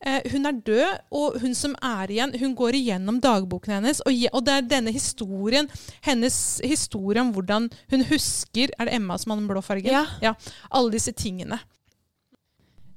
Eh, 0.05 0.21
hun 0.33 0.47
er 0.47 0.53
død, 0.67 0.99
og 1.15 1.37
hun 1.41 1.55
som 1.55 1.77
er 1.81 2.11
igjen, 2.11 2.33
hun 2.41 2.57
går 2.59 2.75
igjennom 2.75 3.21
dagboken 3.23 3.77
hennes. 3.77 4.01
Og, 4.03 4.11
og 4.35 4.43
det 4.45 4.53
er 4.57 4.63
denne 4.67 4.91
historien, 4.91 5.69
hennes 6.03 6.61
historie 6.65 7.23
om 7.23 7.31
hvordan 7.33 7.71
hun 7.93 8.03
husker 8.11 8.73
Er 8.79 8.87
det 8.91 8.95
Emma 8.99 9.17
som 9.17 9.31
har 9.31 9.39
den 9.39 9.47
blå 9.47 9.63
fargen? 9.63 9.95
Ja. 10.21 10.35
Alle 10.73 10.91
disse 10.91 11.13
tingene. 11.15 11.61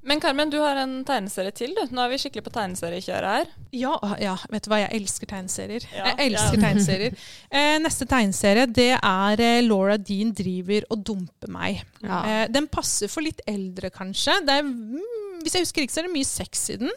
Men 0.06 0.22
Carmen, 0.22 0.52
du 0.54 0.60
har 0.62 0.78
en 0.78 1.00
tegneserie 1.06 1.54
til, 1.58 1.74
du. 1.74 1.82
Nå 1.90 2.04
er 2.04 2.12
vi 2.12 2.20
skikkelig 2.22 2.44
på 2.46 2.54
tegneseriekjøret 2.54 3.32
her. 3.32 3.48
Ja, 3.74 3.96
ja, 4.22 4.36
vet 4.54 4.68
du 4.68 4.70
hva, 4.70 4.84
jeg 4.84 5.00
elsker 5.00 5.30
tegneserier. 5.32 5.88
Ja, 5.90 6.12
jeg 6.12 6.30
elsker 6.30 6.60
ja. 6.60 6.64
tegneserier. 6.68 7.18
Eh, 7.56 7.78
neste 7.80 8.06
tegneserie 8.10 8.66
det 8.68 8.92
er 8.98 9.42
eh, 9.42 9.62
Laura 9.64 9.96
Dean 9.98 10.34
driver 10.36 10.86
og 10.92 11.06
dumper 11.08 11.52
meg. 11.56 11.82
Eh, 12.04 12.46
den 12.52 12.68
passer 12.70 13.10
for 13.10 13.26
litt 13.26 13.42
eldre, 13.50 13.90
kanskje. 13.94 14.38
Det 14.46 14.60
er, 14.60 14.68
mm, 14.68 15.42
hvis 15.42 15.56
jeg 15.58 15.66
husker 15.66 15.86
riktig, 15.86 15.96
så 15.96 16.04
er 16.04 16.10
det 16.10 16.16
mye 16.18 16.30
sex 16.30 16.66
i 16.76 16.80
den. 16.84 16.94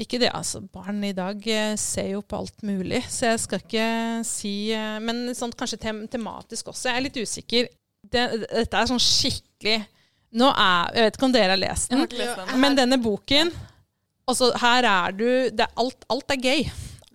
Ikke 0.00 0.20
det, 0.22 0.30
altså. 0.32 0.62
Barn 0.72 1.04
i 1.04 1.12
dag 1.16 1.44
eh, 1.44 1.76
ser 1.80 2.12
jo 2.14 2.24
på 2.24 2.40
alt 2.40 2.64
mulig, 2.64 3.02
så 3.10 3.34
jeg 3.34 3.44
skal 3.44 3.64
ikke 3.64 3.86
si 4.24 4.54
eh, 4.72 4.98
Men 5.02 5.26
sånn 5.36 5.52
kanskje 5.52 5.82
tem 5.82 6.04
tematisk 6.08 6.72
også. 6.72 6.88
Jeg 6.88 7.00
er 7.00 7.08
litt 7.08 7.20
usikker. 7.20 7.72
Det, 8.00 8.28
dette 8.46 8.80
er 8.80 8.88
sånn 8.88 9.02
skikkelig 9.02 9.82
Nå 10.32 10.46
er 10.54 10.94
Jeg 10.94 11.04
vet 11.08 11.16
ikke 11.18 11.26
om 11.26 11.32
dere 11.34 11.50
har 11.56 11.60
lest 11.60 11.90
den. 11.90 12.04
lest 12.06 12.36
den. 12.38 12.60
Men 12.62 12.76
denne 12.78 12.98
boken 13.02 13.50
altså, 14.30 14.52
Her 14.62 14.86
er 14.86 15.12
du 15.16 15.26
det 15.50 15.64
er 15.66 15.72
alt, 15.76 16.04
alt 16.08 16.30
er 16.36 16.40
gay. 16.40 16.64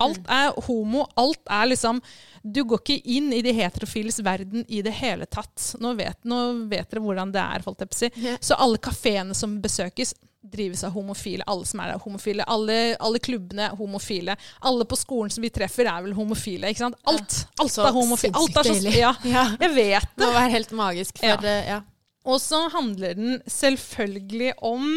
Alt 0.04 0.28
er 0.28 0.52
homo. 0.68 1.06
Alt 1.16 1.40
er 1.48 1.70
liksom 1.72 2.02
Du 2.44 2.64
går 2.68 2.82
ikke 2.84 2.98
inn 3.16 3.32
i 3.34 3.40
de 3.42 3.54
heterofiles 3.56 4.20
verden 4.26 4.66
i 4.68 4.82
det 4.86 4.92
hele 5.00 5.26
tatt. 5.26 5.76
Nå 5.80 5.94
vet, 5.98 6.20
nå 6.28 6.68
vet 6.70 6.92
dere 6.92 7.02
hvordan 7.02 7.32
det 7.34 7.42
er. 7.42 7.64
Holdt 7.66 7.80
jeg 7.86 7.90
på 7.90 7.96
å 7.96 8.02
si. 8.04 8.10
Så 8.44 8.58
alle 8.60 8.78
kafeene 8.78 9.34
som 9.34 9.56
besøkes, 9.64 10.12
drives 10.46 10.84
av 10.86 10.92
homofile. 10.94 11.42
Alle 11.50 11.66
som 11.66 11.80
er 11.82 11.90
der, 11.90 11.96
er 11.98 12.04
homofile. 12.04 12.46
Alle, 12.46 12.76
alle 13.02 13.18
klubbene 13.24 13.72
er 13.72 13.80
homofile. 13.80 14.36
Alle 14.62 14.86
på 14.86 15.00
skolen 15.00 15.34
som 15.34 15.42
vi 15.42 15.50
treffer, 15.50 15.88
er 15.90 16.04
vel 16.06 16.14
homofile. 16.14 16.70
ikke 16.70 16.84
sant? 16.84 17.00
Alt, 17.10 17.40
alt 17.64 17.80
er 17.82 17.96
homofile. 17.96 18.36
Alt 18.38 18.60
er 18.62 18.70
så, 18.70 18.78
ja, 19.00 19.16
jeg 19.64 19.74
vet 19.74 20.14
Det 20.14 20.28
må 20.28 20.34
være 20.36 20.54
helt 20.60 20.76
magisk. 20.78 21.18
For, 21.24 21.48
Ja. 21.50 21.58
ja. 21.72 21.82
Og 22.26 22.42
så 22.42 22.66
handler 22.74 23.14
den 23.18 23.40
selvfølgelig 23.48 24.54
om 24.66 24.88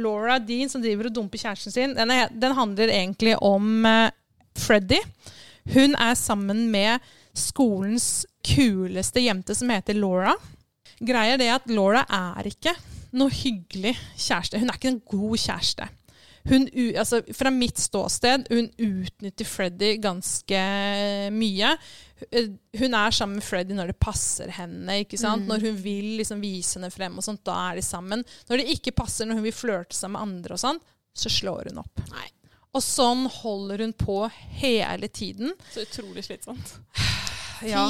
Laura 0.00 0.38
Dean 0.38 0.70
som 0.70 0.82
driver 0.82 1.08
og 1.08 1.14
dumper 1.16 1.40
kjæresten 1.40 1.74
sin. 1.74 1.96
Den, 1.96 2.12
er, 2.12 2.28
den 2.28 2.54
handler 2.56 2.92
egentlig 2.92 3.36
om 3.42 3.84
uh, 3.88 4.10
Freddy. 4.58 5.00
Hun 5.74 5.94
er 5.94 6.14
sammen 6.14 6.68
med 6.72 7.00
skolens 7.36 8.26
kuleste 8.46 9.22
jente 9.24 9.54
som 9.56 9.72
heter 9.72 9.98
Laura. 9.98 10.34
Greia 11.00 11.34
er 11.34 11.40
det 11.40 11.50
at 11.54 11.68
Laura 11.72 12.04
er 12.04 12.48
ikke 12.50 12.74
noe 13.16 13.32
hyggelig 13.32 13.94
kjæreste. 14.16 14.60
Hun 14.60 14.70
er 14.70 14.78
ikke 14.78 14.92
en 14.92 15.02
god 15.08 15.36
kjæreste. 15.40 15.88
Hun, 16.48 16.64
altså, 16.96 17.20
fra 17.36 17.50
mitt 17.52 17.78
ståsted, 17.78 18.46
hun 18.48 18.70
utnytter 18.80 19.48
Freddy 19.48 19.94
ganske 20.00 20.62
mye. 21.34 21.74
Hun 22.80 22.96
er 22.96 23.14
sammen 23.16 23.38
med 23.38 23.44
Freddy 23.44 23.76
når 23.76 23.92
det 23.92 23.98
passer 24.00 24.52
henne. 24.56 25.00
sant? 25.20 25.46
Når 25.48 25.68
hun 25.68 25.78
vil 25.84 26.16
liksom 26.20 26.40
vise 26.40 26.78
henne 26.78 26.92
frem, 26.94 27.18
og 27.18 27.26
sånt, 27.26 27.44
da 27.44 27.58
er 27.68 27.80
de 27.80 27.84
sammen. 27.84 28.24
Når 28.48 28.62
det 28.62 28.76
ikke 28.76 28.96
passer, 28.96 29.28
når 29.28 29.40
hun 29.40 29.48
vil 29.50 29.56
flørte 29.56 29.96
seg 29.96 30.14
med 30.14 30.22
andre, 30.22 30.56
og 30.56 30.62
sånt, 30.62 30.84
så 31.16 31.32
slår 31.32 31.70
hun 31.70 31.82
opp. 31.84 32.04
Nei. 32.14 32.28
Og 32.70 32.84
sånn 32.86 33.24
holder 33.40 33.82
hun 33.82 33.92
på 33.98 34.22
hele 34.60 35.08
tiden. 35.10 35.52
Så 35.74 35.84
utrolig 35.86 36.26
slitsomt. 36.28 36.76
Ja. 37.60 37.82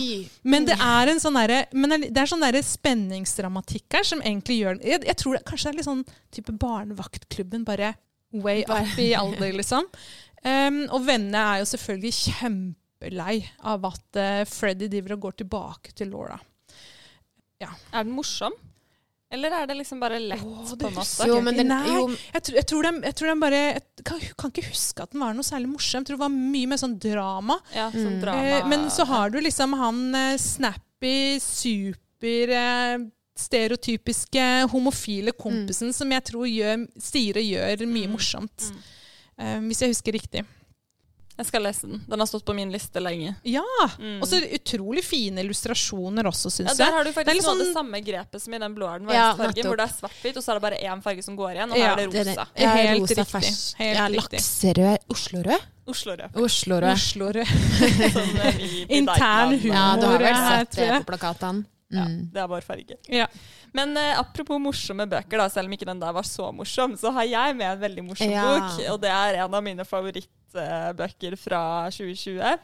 Men 0.42 0.64
det 0.66 0.74
er 0.82 1.12
en 1.12 1.20
sånn 1.22 1.36
derre 1.38 1.60
men 1.78 1.92
det 2.02 2.18
er 2.18 2.26
sånn 2.26 2.42
der 2.42 2.56
spenningsdramatikk 2.58 3.94
her 3.94 4.02
som 4.08 4.18
egentlig 4.18 4.56
gjør 4.56 4.80
jeg, 4.82 5.04
jeg 5.06 5.18
tror 5.20 5.36
det, 5.36 5.42
Kanskje 5.46 5.68
det 5.68 5.70
er 5.70 5.78
litt 5.78 5.86
sånn 5.86 6.00
type 6.34 6.54
Barnevaktklubben, 6.58 7.62
bare 7.68 7.92
way 8.32 8.62
up 8.68 8.98
i 8.98 9.10
alder, 9.18 9.52
liksom. 9.58 9.86
Um, 10.44 10.82
og 10.94 11.02
vennene 11.04 11.40
er 11.54 11.58
jo 11.62 11.68
selvfølgelig 11.68 12.14
kjempelei 12.16 13.34
av 13.68 13.84
at 13.90 14.16
uh, 14.20 14.42
Freddy 14.48 14.88
driver 14.88 15.16
og 15.18 15.26
går 15.28 15.38
tilbake 15.42 15.92
til 15.98 16.12
Laura. 16.14 16.38
Er 17.60 18.04
den 18.06 18.14
morsom? 18.16 18.54
Eller 19.30 19.52
er 19.54 19.66
det 19.68 19.76
liksom 19.78 20.00
bare 20.02 20.16
lett, 20.18 20.40
Åh, 20.42 20.70
på 20.80 20.88
en 20.88 20.94
måte? 20.96 21.26
Jo, 21.28 21.36
men 21.44 21.54
den, 21.54 21.68
Nei, 21.70 21.84
jeg, 22.32 22.42
tror, 22.42 22.56
jeg, 22.56 22.66
tror 22.66 22.86
den, 22.88 22.96
jeg 23.06 23.14
tror 23.14 23.28
den 23.30 23.42
bare 23.44 23.58
Jeg 23.60 23.82
kan, 24.08 24.22
kan 24.40 24.50
ikke 24.50 24.64
huske 24.72 25.04
at 25.04 25.12
den 25.14 25.22
var 25.22 25.36
noe 25.36 25.46
særlig 25.46 25.68
morsom. 25.70 26.00
Jeg 26.02 26.08
tror 26.08 26.16
det 26.18 26.24
var 26.24 26.32
mye 26.34 26.70
mer 26.72 26.80
sånn 26.80 26.96
drama. 26.98 27.58
Ja, 27.76 27.90
sånn 27.94 28.16
Mm. 28.16 28.20
drama. 28.24 28.48
Eh, 28.56 28.66
men 28.72 28.88
så 28.90 29.06
har 29.06 29.30
du 29.30 29.38
liksom 29.44 29.76
han 29.78 30.00
eh, 30.18 30.34
snappy, 30.40 31.14
super 31.44 32.54
eh, 32.58 32.96
stereotypiske 33.40 34.46
homofile 34.72 35.32
kompisen 35.32 35.92
som 35.96 36.10
jeg 36.12 36.24
tror 36.30 36.46
gjør, 36.50 36.86
sier 37.00 37.40
og 37.40 37.44
gjør 37.50 37.86
mye 37.88 38.06
Mm. 38.08 38.16
morsomt. 38.16 38.70
Mm. 38.70 38.80
Eh, 39.40 39.60
hvis 39.68 39.80
jeg 39.80 39.94
husker 39.94 40.12
riktig. 40.12 40.44
Jeg 41.40 41.46
skal 41.48 41.62
lese 41.64 41.86
den. 41.88 42.02
Den 42.04 42.20
har 42.20 42.26
stått 42.28 42.44
på 42.44 42.52
min 42.54 42.68
liste 42.70 43.00
lenge. 43.00 43.30
Ja! 43.48 43.62
Mm. 43.96 44.18
Og 44.20 44.28
så 44.28 44.42
utrolig 44.52 45.00
fine 45.02 45.40
illustrasjoner 45.40 46.26
også, 46.28 46.50
ja, 46.60 46.74
der 46.74 46.84
jeg. 46.84 46.92
har 46.92 47.04
du 47.04 47.08
Det 47.08 47.14
faktisk 47.16 47.34
litt 47.38 47.46
noe 47.46 47.52
av 47.54 47.58
det 47.58 47.66
sånn- 47.70 47.78
samme 47.80 48.00
grepet 48.04 48.40
som 48.42 48.52
i 48.54 48.58
den 48.60 48.74
blå 48.76 48.86
er 48.94 48.98
den 48.98 49.08
Ja, 49.08 49.30
fargen, 49.38 49.64
hvor 49.64 49.76
det 49.80 49.86
er 49.88 49.94
svart-hvitt, 49.94 50.36
og 50.36 50.42
så 50.44 50.50
er 50.52 50.54
det 50.60 50.62
bare 50.66 50.80
én 50.84 51.00
farge 51.02 51.24
som 51.24 51.36
går 51.38 51.54
igjen, 51.56 51.70
og 51.72 51.78
Ja, 51.78 51.86
her 51.86 51.92
er 51.92 51.96
det 51.96 52.06
rosa. 52.06 52.12
det 52.12 52.26
er 52.26 52.30
rosa. 52.36 52.46
Ja, 52.60 52.74
Helt 52.76 53.00
rosa 53.00 53.24
riktig. 53.24 53.74
Helt 53.80 53.96
ja, 53.96 54.08
lakserød. 54.08 54.98
Oslorød? 55.08 55.60
Oslorød. 55.88 56.30
Oslorød. 56.44 56.92
Oslo-rød. 56.92 57.46
Sånn, 58.12 58.36
eh, 58.44 58.84
Intern 58.98 59.58
humor. 59.58 59.74
Ja, 59.74 59.96
du 59.96 60.06
har 60.06 60.18
vel 60.18 60.36
sett 60.36 60.76
det 60.76 61.06
på 61.06 61.16
plakatene? 61.16 61.64
Ja, 61.90 62.04
Mm. 62.06 62.30
det 62.32 62.38
er 62.40 62.46
bare 62.48 62.62
farge. 62.62 62.96
Ja. 63.10 63.26
Men 63.74 63.96
uh, 63.96 64.18
apropos 64.20 64.60
morsomme 64.62 65.08
bøker, 65.10 65.38
da, 65.38 65.48
selv 65.50 65.66
om 65.66 65.72
ikke 65.74 65.86
den 65.88 65.98
der 66.00 66.12
var 66.14 66.22
så 66.22 66.52
morsom, 66.54 66.94
så 66.96 67.10
har 67.12 67.24
jeg 67.26 67.56
med 67.56 67.66
en 67.72 67.80
veldig 67.80 68.04
morsom 68.06 68.30
Ja. 68.30 68.44
bok, 68.46 68.78
og 68.92 69.00
det 69.02 69.10
er 69.10 69.40
en 69.44 69.54
av 69.54 69.62
mine 69.62 69.84
favorittbøker 69.84 71.36
fra 71.36 71.62
2020. 71.90 72.58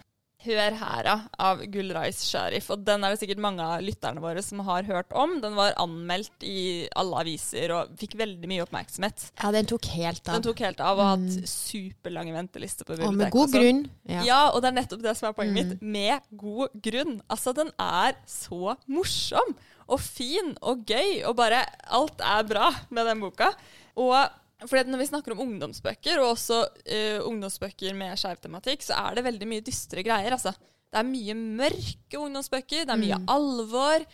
Hør 0.46 0.76
her, 0.78 1.08
av 1.42 1.60
Gulrais 1.74 2.20
Sharif. 2.30 2.68
Og 2.70 2.84
den 2.86 3.02
er 3.04 3.10
det 3.14 3.18
sikkert 3.20 3.40
mange 3.42 3.64
av 3.64 3.82
lytterne 3.82 4.22
våre 4.22 4.42
som 4.46 4.60
har 4.66 4.86
hørt 4.86 5.10
om. 5.16 5.40
Den 5.42 5.56
var 5.58 5.74
anmeldt 5.82 6.46
i 6.46 6.86
alle 6.96 7.20
aviser 7.24 7.72
og 7.74 7.96
fikk 7.98 8.14
veldig 8.20 8.46
mye 8.50 8.62
oppmerksomhet. 8.64 9.30
Ja, 9.42 9.50
den 9.54 9.66
tok 9.66 9.88
helt 9.96 10.22
av. 10.28 10.38
Den 10.38 10.46
tok 10.46 10.62
helt 10.64 10.80
av 10.80 10.98
og 11.02 11.18
Mm. 11.18 11.26
hatt 11.26 11.48
superlange 11.50 12.32
ventelister 12.36 12.84
på 12.86 12.98
Og 13.02 13.14
med 13.14 13.30
god 13.34 13.52
grunn. 13.52 13.82
Ja. 14.08 14.22
Ja. 14.24 14.40
og 14.54 14.62
det 14.62 14.68
er 14.70 14.78
nettopp 14.80 15.02
det 15.02 15.16
som 15.16 15.28
er 15.28 15.32
poenget 15.34 15.54
Mm. 15.56 15.68
mitt. 15.68 15.82
Med 15.82 16.20
god 16.36 16.68
grunn. 16.82 17.20
Altså, 17.28 17.52
den 17.54 17.70
er 17.78 18.14
så 18.26 18.76
morsom 18.86 19.56
og 19.88 20.00
fin 20.00 20.56
og 20.62 20.84
gøy, 20.86 21.24
og 21.26 21.36
bare 21.36 21.64
alt 21.90 22.20
er 22.20 22.42
bra 22.44 22.70
med 22.90 23.06
den 23.06 23.20
boka. 23.20 23.52
Og 23.96 24.28
fordi 24.64 24.88
når 24.88 25.02
vi 25.02 25.08
snakker 25.10 25.34
om 25.34 25.42
ungdomsbøker, 25.44 26.20
og 26.22 26.30
også 26.34 26.62
uh, 26.64 27.26
ungdomsbøker 27.28 27.92
med 27.98 28.16
skeiv 28.16 28.38
tematikk, 28.40 28.82
så 28.86 28.96
er 28.96 29.18
det 29.18 29.26
veldig 29.26 29.48
mye 29.50 29.64
dystre 29.66 30.04
greier, 30.06 30.32
altså. 30.32 30.54
Det 30.86 31.00
er 31.02 31.08
mye 31.08 31.34
mørke 31.36 32.16
ungdomsbøker, 32.22 32.86
det 32.86 32.94
er 32.94 33.00
mye 33.02 33.18
Mm. 33.18 33.26
alvor. 33.28 34.06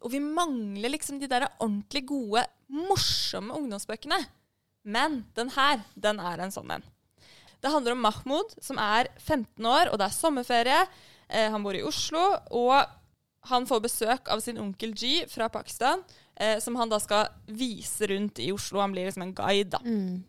Og 0.00 0.12
vi 0.14 0.20
mangler 0.24 0.88
liksom 0.94 1.18
de 1.20 1.28
der 1.28 1.48
ordentlig 1.60 2.06
gode, 2.08 2.46
morsomme 2.70 3.52
ungdomsbøkene. 3.58 4.16
Men 4.84 5.26
den 5.36 5.50
her, 5.50 5.82
den 5.94 6.20
er 6.20 6.40
en 6.40 6.54
sånn 6.54 6.70
en. 6.72 6.84
Det 7.60 7.68
handler 7.70 7.92
om 7.92 8.00
Mahmoud, 8.06 8.54
som 8.64 8.78
er 8.80 9.10
15 9.18 9.66
år, 9.68 9.90
og 9.92 9.98
det 10.00 10.06
er 10.06 10.16
sommerferie. 10.16 10.80
Eh, 11.28 11.50
han 11.52 11.62
bor 11.62 11.76
i 11.76 11.82
Oslo, 11.84 12.22
og 12.56 12.86
han 13.50 13.66
får 13.68 13.82
besøk 13.84 14.28
av 14.32 14.40
sin 14.40 14.56
onkel 14.62 14.94
G 14.96 15.26
fra 15.28 15.50
Pakistan, 15.52 16.00
eh, 16.40 16.58
som 16.62 16.76
han 16.80 16.90
da 16.90 16.98
skal 17.02 17.28
vise 17.46 18.08
rundt 18.10 18.40
i 18.42 18.50
Oslo. 18.54 18.80
Han 18.82 18.96
blir 18.96 19.08
liksom 19.08 19.28
en 19.28 19.36
guide, 19.36 19.76
da. 19.76 19.82
Mm. 19.84 20.24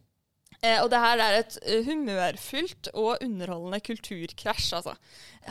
Eh, 0.62 0.78
og 0.84 0.92
det 0.94 1.00
her 1.02 1.22
er 1.24 1.36
et 1.40 1.56
eh, 1.64 1.88
humørfylt 1.88 2.92
og 2.94 3.24
underholdende 3.26 3.80
kulturkrasj, 3.82 4.68
altså. 4.78 4.94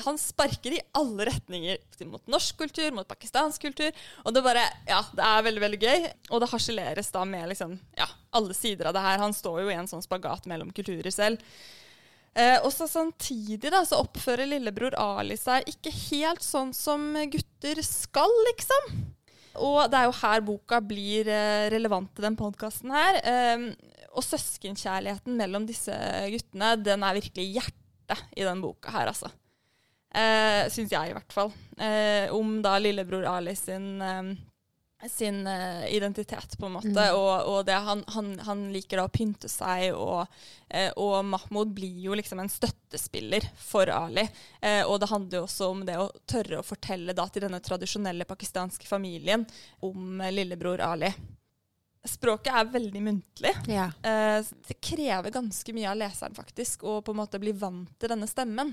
Han 0.04 0.20
sparker 0.22 0.76
i 0.76 0.84
alle 0.94 1.26
retninger, 1.26 1.80
mot 2.06 2.22
norsk 2.30 2.60
kultur, 2.60 2.92
mot 2.94 3.08
pakistansk 3.10 3.66
kultur, 3.66 3.90
og 4.22 4.36
det 4.36 4.44
bare, 4.46 4.62
ja, 4.86 5.00
det 5.18 5.26
er 5.26 5.44
veldig, 5.48 5.64
veldig 5.64 5.80
gøy. 5.82 6.08
Og 6.30 6.44
det 6.44 6.50
harseleres 6.52 7.10
da 7.10 7.24
med 7.26 7.50
liksom, 7.50 7.74
ja, 7.98 8.06
alle 8.38 8.54
sider 8.54 8.92
av 8.92 8.94
det 8.94 9.02
her. 9.08 9.18
Han 9.24 9.34
står 9.34 9.64
jo 9.64 9.72
i 9.72 9.78
en 9.80 9.90
sånn 9.90 10.06
spagat 10.06 10.46
mellom 10.50 10.70
kulturer 10.76 11.10
selv. 11.14 11.42
Eh, 12.38 12.60
og 12.62 12.70
så 12.70 12.86
samtidig 12.86 13.72
da, 13.74 13.82
så 13.82 13.98
oppfører 14.04 14.46
lillebror 14.46 14.94
Ali 14.94 15.34
seg 15.34 15.66
ikke 15.72 15.90
helt 15.90 16.44
sånn 16.46 16.70
som 16.76 17.16
gutter 17.32 17.82
skal, 17.82 18.30
liksom. 18.52 18.92
Og 19.58 19.82
det 19.90 19.98
er 19.98 20.06
jo 20.06 20.16
her 20.20 20.44
boka 20.46 20.78
blir 20.84 21.28
eh, 21.30 21.66
relevant 21.72 22.12
til 22.14 22.26
den 22.28 22.38
podkasten 22.38 22.92
her. 22.94 23.18
Eh, 23.24 23.66
og 24.10 24.26
søskenkjærligheten 24.26 25.36
mellom 25.38 25.66
disse 25.68 25.94
guttene, 26.32 26.74
den 26.82 27.04
er 27.06 27.18
virkelig 27.18 27.46
hjertet 27.58 28.24
i 28.36 28.46
den 28.46 28.62
boka 28.62 28.92
her, 28.94 29.10
altså. 29.10 29.30
Eh, 30.10 30.66
Syns 30.74 30.90
jeg, 30.90 31.10
i 31.10 31.14
hvert 31.14 31.34
fall. 31.34 31.52
Eh, 31.78 32.30
om 32.34 32.58
da 32.64 32.76
lillebror 32.82 33.26
Ali 33.30 33.54
sin 33.58 34.00
eh, 34.02 34.32
sin 35.08 35.46
uh, 35.46 35.86
identitet, 35.88 36.58
på 36.58 36.66
en 36.66 36.72
måte. 36.72 36.92
Mm. 36.92 37.16
Og, 37.16 37.48
og 37.48 37.64
det, 37.64 37.78
han, 37.86 38.04
han, 38.12 38.34
han 38.44 38.66
liker 38.74 39.00
da 39.00 39.06
å 39.08 39.12
pynte 39.12 39.48
seg, 39.48 39.94
og, 39.96 40.26
eh, 40.68 40.90
og 41.00 41.24
Mahmoud 41.24 41.72
blir 41.76 42.02
jo 42.04 42.16
liksom 42.18 42.42
en 42.42 42.52
støttespiller 42.52 43.46
for 43.56 43.88
Ali. 43.94 44.26
Eh, 44.60 44.82
og 44.84 45.00
det 45.00 45.10
handler 45.10 45.40
jo 45.40 45.46
også 45.48 45.70
om 45.72 45.84
det 45.88 45.96
å 46.00 46.10
tørre 46.28 46.60
å 46.60 46.66
fortelle 46.66 47.16
da 47.16 47.28
til 47.28 47.46
denne 47.46 47.62
tradisjonelle 47.64 48.28
pakistanske 48.28 48.88
familien 48.88 49.46
om 49.86 50.20
eh, 50.20 50.34
lillebror 50.34 50.82
Ali. 50.84 51.12
Språket 52.04 52.54
er 52.56 52.70
veldig 52.72 53.00
muntlig. 53.04 53.52
Ja. 53.68 53.90
Eh, 54.02 54.38
det 54.68 54.78
krever 54.80 55.32
ganske 55.34 55.74
mye 55.76 55.90
av 55.90 55.98
leseren 56.00 56.36
faktisk, 56.36 56.84
å 56.84 57.00
på 57.04 57.12
en 57.12 57.20
måte 57.20 57.40
bli 57.42 57.52
vant 57.52 57.92
til 58.00 58.12
denne 58.12 58.28
stemmen. 58.30 58.72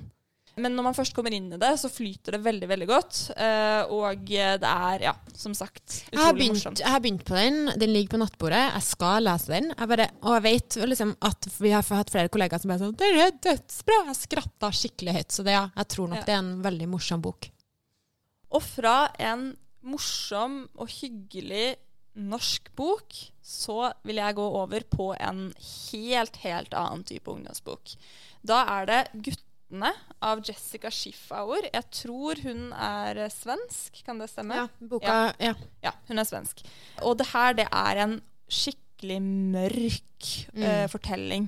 Men 0.58 0.74
når 0.74 0.88
man 0.88 0.96
først 0.98 1.14
kommer 1.14 1.34
inn 1.38 1.52
i 1.54 1.58
det, 1.62 1.70
så 1.78 1.90
flyter 1.92 2.34
det 2.34 2.40
veldig 2.46 2.68
veldig 2.72 2.88
godt. 2.90 3.20
eh, 3.38 3.84
og 3.94 4.24
det 4.26 4.66
er, 4.66 5.04
ja, 5.06 5.14
som 5.38 5.54
sagt, 5.54 6.00
utrolig 6.12 6.48
morsomt. 6.50 6.80
jeg 6.82 6.90
har 6.90 7.04
begynt 7.04 7.26
på 7.28 7.36
den. 7.38 7.60
Den 7.78 7.94
ligger 7.94 8.16
på 8.16 8.22
nattbordet. 8.24 8.64
Jeg 8.74 8.86
skal 8.88 9.24
lese 9.28 9.54
den. 9.54 9.70
Jeg 9.78 9.92
bare, 9.94 10.10
og 10.24 10.34
jeg 10.38 10.46
vet 10.48 10.80
liksom 10.90 11.16
at 11.22 11.50
vi 11.60 11.74
har 11.76 11.84
hatt 11.84 12.10
flere 12.14 12.32
kollegaer 12.34 12.60
som 12.64 12.70
bare 12.74 12.80
sånn 12.80 12.98
'Den 12.98 13.20
er 13.22 13.32
dødsbra!' 13.32 14.06
Jeg 14.08 14.16
skratta 14.24 14.72
skikkelig 14.74 15.14
høyt. 15.14 15.32
Så 15.32 15.44
det, 15.44 15.54
ja, 15.54 15.70
jeg 15.78 15.88
tror 15.88 16.08
nok 16.10 16.18
Ja. 16.18 16.24
det 16.26 16.34
er 16.34 16.40
en 16.40 16.64
veldig 16.64 16.88
morsom 16.90 17.22
bok. 17.22 17.50
Og 18.52 18.62
fra 18.64 19.12
en 19.20 19.58
morsom 19.84 20.70
og 20.78 20.88
hyggelig 20.90 21.76
norsk 22.16 22.72
bok, 22.76 23.14
så 23.44 23.94
vil 24.04 24.16
jeg 24.16 24.36
gå 24.36 24.42
over 24.42 24.82
på 24.90 25.14
en 25.20 25.54
helt, 25.92 26.36
helt 26.38 26.74
annen 26.74 27.04
type 27.04 27.30
ungdomsbok. 27.30 27.96
Da 28.44 28.64
er 28.82 28.86
det 28.86 29.02
'Guttene' 29.68 29.94
av 30.22 30.42
Jessica 30.46 30.90
Schiffauer. 30.90 31.68
Jeg 31.74 31.84
tror 31.92 32.40
hun 32.44 32.72
er 32.74 33.18
eh, 33.26 33.30
svensk, 33.30 34.04
kan 34.06 34.18
det 34.20 34.30
stemme? 34.32 34.56
Ja, 34.56 34.68
boka, 34.80 35.34
ja. 35.40 35.54
Ja, 35.84 35.92
hun 36.08 36.20
er 36.20 36.24
svensk. 36.24 36.64
Og 37.04 37.18
det 37.20 37.28
her, 37.34 37.54
det 37.54 37.68
er 37.72 38.04
en 38.06 38.22
skikkelig 38.50 39.22
mørk 39.22 40.04
Mm. 40.54 40.64
uh, 40.64 40.88
fortelling. 40.90 41.44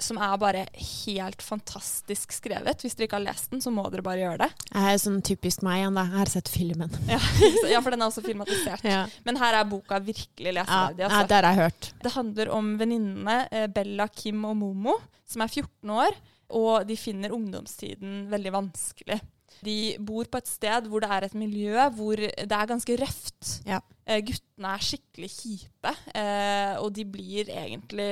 Som 0.00 0.16
er 0.18 0.32
bare 0.40 0.64
helt 1.04 1.42
fantastisk 1.44 2.32
skrevet. 2.32 2.80
Hvis 2.82 2.96
dere 2.96 3.06
ikke 3.06 3.18
har 3.18 3.26
lest 3.28 3.50
den, 3.52 3.60
så 3.60 3.70
må 3.70 3.84
dere 3.92 4.02
bare 4.02 4.18
gjøre 4.18 4.38
det. 4.46 4.48
Jeg 4.72 4.94
er 4.94 4.98
sånn 4.98 5.20
typisk 5.22 5.62
meg 5.62 5.82
igjen, 5.82 5.94
da. 5.94 6.06
Jeg 6.08 6.16
har 6.18 6.32
sett 6.32 6.48
filmen. 6.48 6.90
Ja, 7.06 7.20
ja 7.74 7.80
for 7.84 7.90
den 7.94 8.00
er 8.02 8.08
også 8.08 8.24
filmatisert. 8.24 8.82
Ja, 8.82 9.04
Men 9.28 9.36
her 9.36 9.60
er 9.60 9.68
boka 9.68 10.00
virkelig 10.00 10.56
leseverdig. 10.56 11.04
Altså. 11.04 11.20
ja 11.20 11.28
det 11.28 11.36
har 11.36 11.48
jeg 11.52 11.60
hørt. 11.60 11.90
Det 12.02 12.12
handler 12.16 12.50
om 12.56 12.72
venninnene 12.80 13.36
eh, 13.52 13.66
Bella, 13.68 14.08
Kim 14.08 14.42
og 14.48 14.56
Momo, 14.56 14.96
som 15.28 15.44
er 15.44 15.52
14 15.52 15.90
år, 16.00 16.16
og 16.56 16.86
de 16.88 16.96
finner 16.98 17.34
ungdomstiden 17.34 18.24
veldig 18.30 18.52
vanskelig. 18.54 19.20
De 19.64 19.76
bor 20.00 20.28
på 20.30 20.40
et 20.40 20.48
sted 20.48 20.86
hvor 20.88 21.02
det 21.04 21.10
er 21.12 21.26
et 21.26 21.36
miljø 21.36 21.74
hvor 21.96 22.20
det 22.20 22.56
er 22.56 22.70
ganske 22.70 22.96
røft. 23.00 23.50
Ja. 23.68 23.80
Eh, 24.06 24.22
guttene 24.24 24.72
er 24.72 24.86
skikkelig 24.86 25.30
kjipe, 25.34 25.92
eh, 26.16 26.74
og 26.80 26.90
de 26.96 27.04
blir 27.04 27.52
egentlig 27.52 28.10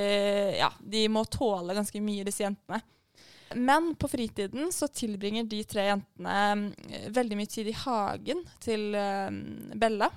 Ja, 0.59 0.71
de 0.81 1.07
må 1.13 1.25
tåle 1.31 1.77
ganske 1.79 2.03
mye, 2.05 2.27
disse 2.27 2.45
jentene. 2.45 2.83
Men 3.57 3.95
på 3.97 4.11
fritiden 4.13 4.73
så 4.73 4.91
tilbringer 4.93 5.47
de 5.49 5.63
tre 5.65 5.89
jentene 5.89 6.39
eh, 6.93 7.09
veldig 7.17 7.39
mye 7.39 7.51
tid 7.51 7.71
i 7.73 7.77
hagen 7.85 8.45
til 8.61 8.91
eh, 8.99 9.31
Bella. 9.79 10.11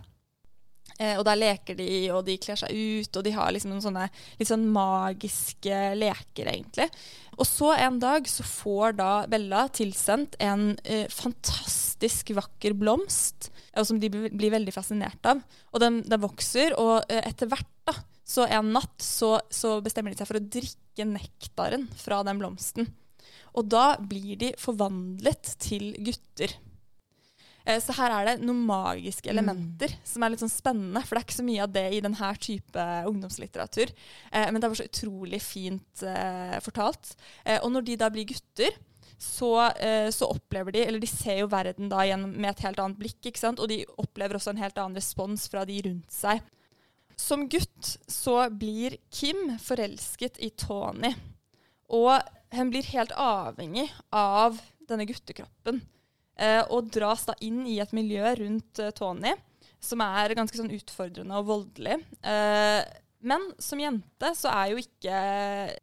Eh, 1.00 1.16
og 1.18 1.24
der 1.26 1.40
leker 1.40 1.78
de, 1.78 1.88
og 2.14 2.26
de 2.28 2.36
kler 2.42 2.60
seg 2.60 2.76
ut, 2.76 3.16
og 3.16 3.26
de 3.26 3.34
har 3.34 3.52
liksom 3.54 3.72
noen 3.74 3.84
sånne 3.86 4.08
litt 4.40 4.50
sånn 4.50 4.68
magiske 4.74 5.80
leker, 5.98 6.52
egentlig. 6.52 6.90
Og 7.40 7.48
så 7.48 7.72
en 7.80 7.98
dag 8.02 8.28
så 8.30 8.44
får 8.46 8.98
da 9.00 9.12
Bella 9.32 9.66
tilsendt 9.74 10.36
en 10.44 10.74
eh, 10.84 11.08
fantastisk 11.12 12.34
vakker 12.38 12.76
blomst, 12.78 13.50
og 13.78 13.88
som 13.88 14.02
de 14.02 14.10
blir 14.12 14.52
veldig 14.54 14.74
fascinert 14.76 15.26
av. 15.30 15.42
Og 15.72 15.84
den, 15.84 16.02
den 16.08 16.22
vokser, 16.22 16.76
og 16.80 17.08
eh, 17.08 17.24
etter 17.30 17.50
hvert, 17.52 17.70
da, 17.88 17.96
så 18.28 18.46
en 18.52 18.74
natt, 18.76 18.98
så, 19.02 19.38
så 19.52 19.80
bestemmer 19.84 20.14
de 20.14 20.22
seg 20.22 20.30
for 20.30 20.40
å 20.40 20.50
drikke 20.58 21.08
nektaren 21.08 21.88
fra 22.00 22.22
den 22.28 22.42
blomsten. 22.42 22.92
Og 23.58 23.68
da 23.72 23.96
blir 24.00 24.38
de 24.40 24.52
forvandlet 24.60 25.56
til 25.60 25.92
gutter. 26.04 26.54
Eh, 27.66 27.80
Så 27.80 27.94
her 27.94 28.12
er 28.12 28.26
det 28.26 28.46
noen 28.46 28.64
magiske 28.66 29.30
elementer 29.30 29.94
som 30.04 30.24
er 30.24 30.30
litt 30.34 30.42
sånn 30.42 30.50
spennende. 30.52 31.02
For 31.06 31.16
det 31.16 31.22
er 31.22 31.28
ikke 31.28 31.40
så 31.42 31.46
mye 31.48 31.64
av 31.64 31.74
det 31.76 31.84
i 31.94 32.02
denne 32.02 32.32
type 32.42 32.86
ungdomslitteratur. 33.10 33.92
Eh, 34.32 34.52
Men 34.52 34.62
det 34.62 34.70
var 34.70 34.76
så 34.80 34.88
utrolig 34.90 35.42
fint 35.42 36.04
eh, 36.04 36.60
fortalt. 36.60 37.16
Eh, 37.46 37.60
Og 37.64 37.72
når 37.72 37.86
de 37.86 37.96
da 37.98 38.10
blir 38.10 38.26
gutter, 38.26 38.72
så, 39.22 39.70
så 40.10 40.26
opplever 40.34 40.72
de 40.74 40.80
Eller 40.82 41.00
de 41.00 41.06
ser 41.06 41.44
jo 41.44 41.48
verden 41.48 41.90
da 41.92 42.00
igjen 42.02 42.24
med 42.42 42.50
et 42.56 42.64
helt 42.66 42.80
annet 42.82 42.98
blikk, 42.98 43.20
ikke 43.30 43.38
sant? 43.38 43.60
og 43.60 43.68
de 43.70 43.84
opplever 44.02 44.34
også 44.34 44.50
en 44.50 44.58
helt 44.64 44.80
annen 44.82 44.98
respons 44.98 45.44
fra 45.48 45.62
de 45.64 45.76
rundt 45.86 46.10
seg. 46.10 46.42
Som 47.22 47.44
gutt 47.48 47.92
så 48.10 48.50
blir 48.50 48.96
Kim 49.14 49.60
forelsket 49.62 50.40
i 50.42 50.50
Tony. 50.58 51.14
Og 51.94 52.18
hun 52.56 52.72
blir 52.74 52.88
helt 52.96 53.12
avhengig 53.14 53.92
av 54.12 54.58
denne 54.90 55.06
guttekroppen. 55.06 55.84
Eh, 56.40 56.64
og 56.72 56.90
dras 56.94 57.26
da 57.28 57.36
inn 57.44 57.66
i 57.68 57.80
et 57.84 57.92
miljø 57.96 58.36
rundt 58.40 58.80
eh, 58.82 58.94
Tony 58.96 59.34
som 59.82 60.02
er 60.06 60.36
ganske 60.38 60.58
sånn 60.58 60.72
utfordrende 60.76 61.40
og 61.42 61.48
voldelig. 61.50 61.98
Eh, 62.22 62.82
men 63.26 63.48
som 63.62 63.82
jente 63.82 64.32
så 64.38 64.54
er 64.54 64.72
jo 64.72 64.82
ikke 64.82 65.18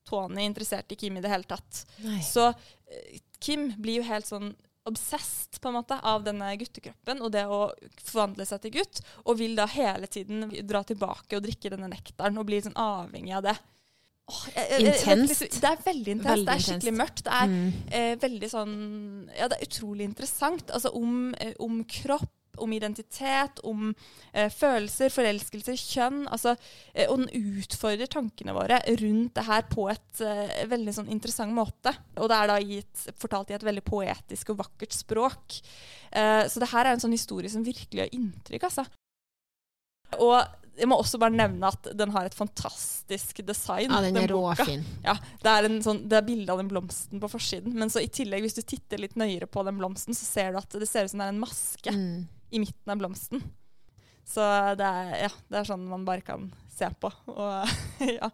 Tony 0.08 0.46
interessert 0.46 0.90
i 0.94 0.98
Kim 0.98 1.18
i 1.18 1.22
det 1.22 1.30
hele 1.32 1.46
tatt. 1.50 1.84
Nei. 2.04 2.20
Så 2.26 2.48
eh, 2.50 3.18
Kim 3.42 3.70
blir 3.78 4.00
jo 4.00 4.08
helt 4.08 4.26
sånn 4.30 4.52
obsessed 4.88 5.58
på 5.60 5.68
en 5.68 5.76
måte 5.76 5.98
av 6.06 6.22
denne 6.24 6.48
guttekroppen 6.56 7.20
og 7.20 7.32
det 7.34 7.44
å 7.44 7.66
forvandle 8.00 8.46
seg 8.48 8.62
til 8.62 8.78
gutt, 8.78 9.02
og 9.26 9.36
vil 9.42 9.58
da 9.58 9.66
hele 9.68 10.08
tiden 10.08 10.46
dra 10.64 10.80
tilbake 10.86 11.36
og 11.36 11.44
drikke 11.44 11.74
denne 11.74 11.90
nektaren 11.92 12.40
og 12.40 12.46
bli 12.48 12.62
sånn 12.64 12.78
avhengig 12.78 13.34
av 13.36 13.50
det. 13.50 13.56
Åh, 14.28 14.40
jeg- 14.54 14.80
Intenst. 14.86 15.60
Det 15.60 15.64
er 15.64 15.76
veldig 15.84 16.12
intenst. 16.16 16.28
Veldig 16.28 16.46
det 16.46 16.54
er 16.54 16.64
skikkelig 16.66 16.96
mørkt. 16.98 17.22
Det 17.24 17.32
er 17.32 17.46
Mm. 17.46 17.72
eh, 17.90 18.16
veldig 18.16 18.50
sånn 18.50 19.30
Ja, 19.38 19.48
det 19.48 19.58
er 19.60 19.66
utrolig 19.66 20.04
interessant. 20.04 20.66
Altså 20.70 20.94
om, 20.94 21.34
eh, 21.40 21.54
om 21.60 21.84
kropp, 21.84 22.28
om 22.58 22.72
identitet, 22.72 23.60
om 23.64 23.94
eh, 24.34 24.48
følelser, 24.50 25.08
forelskelser, 25.10 25.74
kjønn. 25.78 26.26
Altså, 26.28 26.56
eh, 26.94 27.06
og 27.08 27.18
den 27.18 27.28
utfordrer 27.62 28.08
tankene 28.08 28.52
våre 28.52 28.80
rundt 28.98 29.34
det 29.34 29.44
her 29.44 29.62
på 29.62 29.88
et 29.90 30.20
eh, 30.20 30.66
veldig 30.66 30.92
sånn 30.94 31.08
interessant 31.08 31.52
måte. 31.54 31.94
Og 32.18 32.28
det 32.28 32.36
er 32.36 32.46
da 32.48 32.58
gitt, 32.58 33.06
fortalt 33.18 33.50
i 33.50 33.54
et 33.54 33.62
veldig 33.62 33.84
poetisk 33.84 34.50
og 34.50 34.58
vakkert 34.58 34.92
språk. 34.92 35.62
Eh, 36.12 36.44
så 36.48 36.58
det 36.58 36.68
her 36.70 36.84
er 36.86 36.92
en 36.92 37.00
sånn 37.00 37.12
historie 37.12 37.48
som 37.48 37.64
virkelig 37.64 38.02
gjør 38.02 38.10
inntrykk, 38.12 38.64
altså. 38.64 38.86
Og 40.16 40.38
jeg 40.78 40.86
må 40.86 40.94
også 41.02 41.18
bare 41.18 41.34
nevne 41.34 41.66
at 41.66 41.88
den 41.98 42.12
har 42.14 42.28
et 42.28 42.34
fantastisk 42.38 43.40
design. 43.46 43.90
Ja, 43.90 44.00
den 44.00 44.16
er 44.16 44.30
råfin. 44.30 44.84
Ja, 45.08 45.16
det 45.42 45.50
er, 45.50 45.66
en 45.66 45.80
sånn, 45.82 46.04
det 46.08 46.20
er 46.20 46.26
bilde 46.28 46.54
av 46.54 46.60
den 46.62 46.70
blomsten 46.70 47.20
på 47.20 47.28
forsiden. 47.32 47.74
Men 47.74 47.90
så 47.90 48.00
i 48.04 48.08
tillegg, 48.08 48.44
hvis 48.46 48.54
du 48.54 48.62
titter 48.62 49.02
litt 49.02 49.16
nøyere 49.18 49.46
på 49.50 49.64
den 49.66 49.78
blomsten, 49.80 50.14
så 50.14 50.24
ser 50.28 50.52
du 50.54 50.60
at 50.62 50.70
det 50.78 50.86
ser 50.88 51.04
ut 51.08 51.10
som 51.10 51.18
det 51.24 51.26
er 51.26 51.34
en 51.34 51.42
maske 51.42 51.94
Mm. 51.94 52.28
i 52.54 52.62
midten 52.62 52.94
av 52.94 53.00
blomsten. 53.02 53.42
Så 54.28 54.44
det 54.78 54.84
er, 54.86 55.12
ja, 55.26 55.30
det 55.50 55.58
er 55.58 55.64
sånn 55.64 55.86
man 55.88 56.04
bare 56.04 56.20
kan 56.22 56.46
se 56.78 56.86
på 57.00 57.10
og 57.32 57.74
ja, 58.20 58.28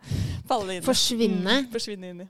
falle 0.48 0.76
inn 0.76 0.82
i. 0.82 0.86
Forsvinne. 0.86 1.58
Mm, 1.64 1.68
forsvinne 1.72 2.10
inn 2.12 2.24
i. 2.26 2.28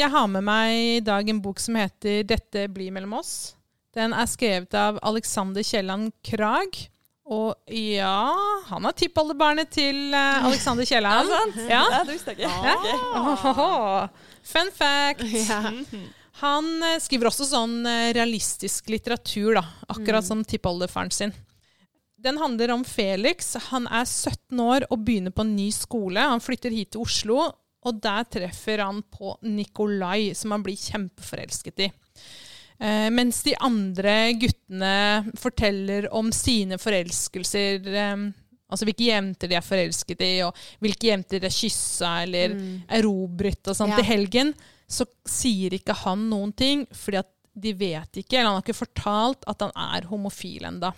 Jeg 0.00 0.10
har 0.10 0.26
med 0.26 0.42
meg 0.46 0.72
i 0.96 1.00
dag 1.04 1.28
en 1.30 1.40
bok 1.44 1.60
som 1.62 1.76
heter 1.78 2.24
'Dette 2.24 2.66
blir 2.72 2.90
mellom 2.90 3.12
oss'. 3.20 3.54
Den 3.94 4.12
er 4.12 4.26
skrevet 4.26 4.74
av 4.74 4.98
Alexander 5.02 5.62
Kielland 5.62 6.12
Krag. 6.24 6.88
Og 7.26 7.72
ja, 7.74 8.30
han 8.68 8.86
er 8.86 8.94
tippoldebarnet 8.94 9.70
til 9.74 10.12
eh, 10.14 10.44
Alexander 10.46 10.84
Er 10.84 10.88
Kielland. 10.92 11.32
sant? 11.32 11.56
Ja. 11.66 11.80
ja, 11.90 12.02
det 12.06 12.14
visste 12.14 12.34
jeg 12.36 12.46
ikke. 12.46 12.74
Ok. 12.76 12.86
Ohoho. 13.22 13.72
Fun 14.46 14.70
fact. 14.76 15.26
Ja. 15.48 15.62
Han 16.42 16.66
eh, 16.84 16.98
skriver 17.00 17.30
også 17.30 17.46
sånn 17.48 17.78
eh, 17.88 18.10
realistisk 18.14 18.90
litteratur, 18.92 19.54
da, 19.56 19.62
akkurat 19.88 20.26
som 20.26 20.42
tippoldefaren 20.44 21.10
sin. 21.14 21.32
Den 22.20 22.36
handler 22.40 22.74
om 22.74 22.82
Felix. 22.84 23.54
Han 23.70 23.86
er 23.88 24.04
17 24.04 24.60
år 24.60 24.84
og 24.92 25.00
begynner 25.06 25.32
på 25.32 25.42
en 25.46 25.54
ny 25.56 25.70
skole. 25.74 26.20
Han 26.20 26.42
flytter 26.44 26.74
hit 26.76 26.92
til 26.94 27.02
Oslo, 27.06 27.38
og 27.86 28.00
der 28.04 28.26
treffer 28.28 28.82
han 28.84 29.00
på 29.12 29.34
Nikolai, 29.48 30.34
som 30.36 30.52
han 30.54 30.64
blir 30.66 30.76
kjempeforelsket 30.76 31.86
i. 31.86 31.90
Eh, 32.78 33.06
mens 33.10 33.42
de 33.46 33.54
andre 33.64 34.32
guttene 34.36 35.32
forteller 35.40 36.10
om 36.14 36.28
sine 36.34 36.76
forelskelser, 36.78 37.86
eh, 37.88 38.26
altså 38.68 38.88
hvilke 38.88 39.06
jenter 39.08 39.48
de 39.48 39.56
er 39.56 39.64
forelsket 39.64 40.20
i, 40.26 40.32
og 40.44 40.56
hvilke 40.84 41.08
jenter 41.08 41.40
de 41.40 41.48
har 41.48 41.56
kyssa 41.56 42.10
eller 42.26 42.56
erobret 42.98 43.70
og 43.70 43.76
sånt 43.78 43.96
Ja. 43.96 44.02
i 44.02 44.08
helgen, 44.10 44.52
så 44.88 45.06
sier 45.26 45.72
ikke 45.74 45.94
han 46.04 46.28
noen 46.30 46.52
ting, 46.54 46.86
fordi 46.92 47.18
at 47.18 47.32
de 47.56 47.72
vet 47.72 48.12
ikke, 48.20 48.36
eller 48.36 48.50
han 48.52 48.58
har 48.60 48.62
ikke 48.66 48.84
fortalt 48.84 49.46
at 49.48 49.62
han 49.64 49.72
er 49.74 50.06
homofil 50.10 50.64
enda. 50.68 50.92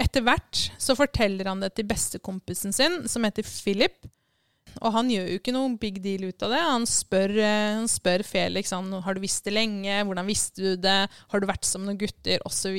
Etter 0.00 0.22
hvert 0.22 0.70
så 0.78 0.94
forteller 0.96 1.44
han 1.50 1.60
det 1.60 1.74
til 1.74 1.84
bestekompisen 1.90 2.72
sin, 2.72 3.02
som 3.10 3.24
heter 3.26 3.42
Philip. 3.44 4.06
Og 4.82 4.92
han 4.94 5.10
gjør 5.12 5.28
jo 5.32 5.38
ikke 5.40 5.54
noe 5.54 5.74
big 5.80 6.00
deal 6.04 6.28
ut 6.28 6.44
av 6.46 6.54
det. 6.54 6.62
Han 6.64 6.86
spør, 6.88 7.34
eh, 7.42 7.76
han 7.78 7.88
spør 7.90 8.24
Felix 8.26 8.74
han, 8.76 8.90
har 9.04 9.16
du 9.16 9.22
visst 9.24 9.46
det 9.48 9.56
lenge, 9.56 10.00
hvordan 10.04 10.28
visste 10.28 10.64
du 10.64 10.82
det, 10.82 10.98
har 11.08 11.40
du 11.40 11.48
vært 11.48 11.66
sammen 11.66 11.88
med 11.88 11.96
noen 11.96 12.02
gutter, 12.06 12.44
osv. 12.48 12.78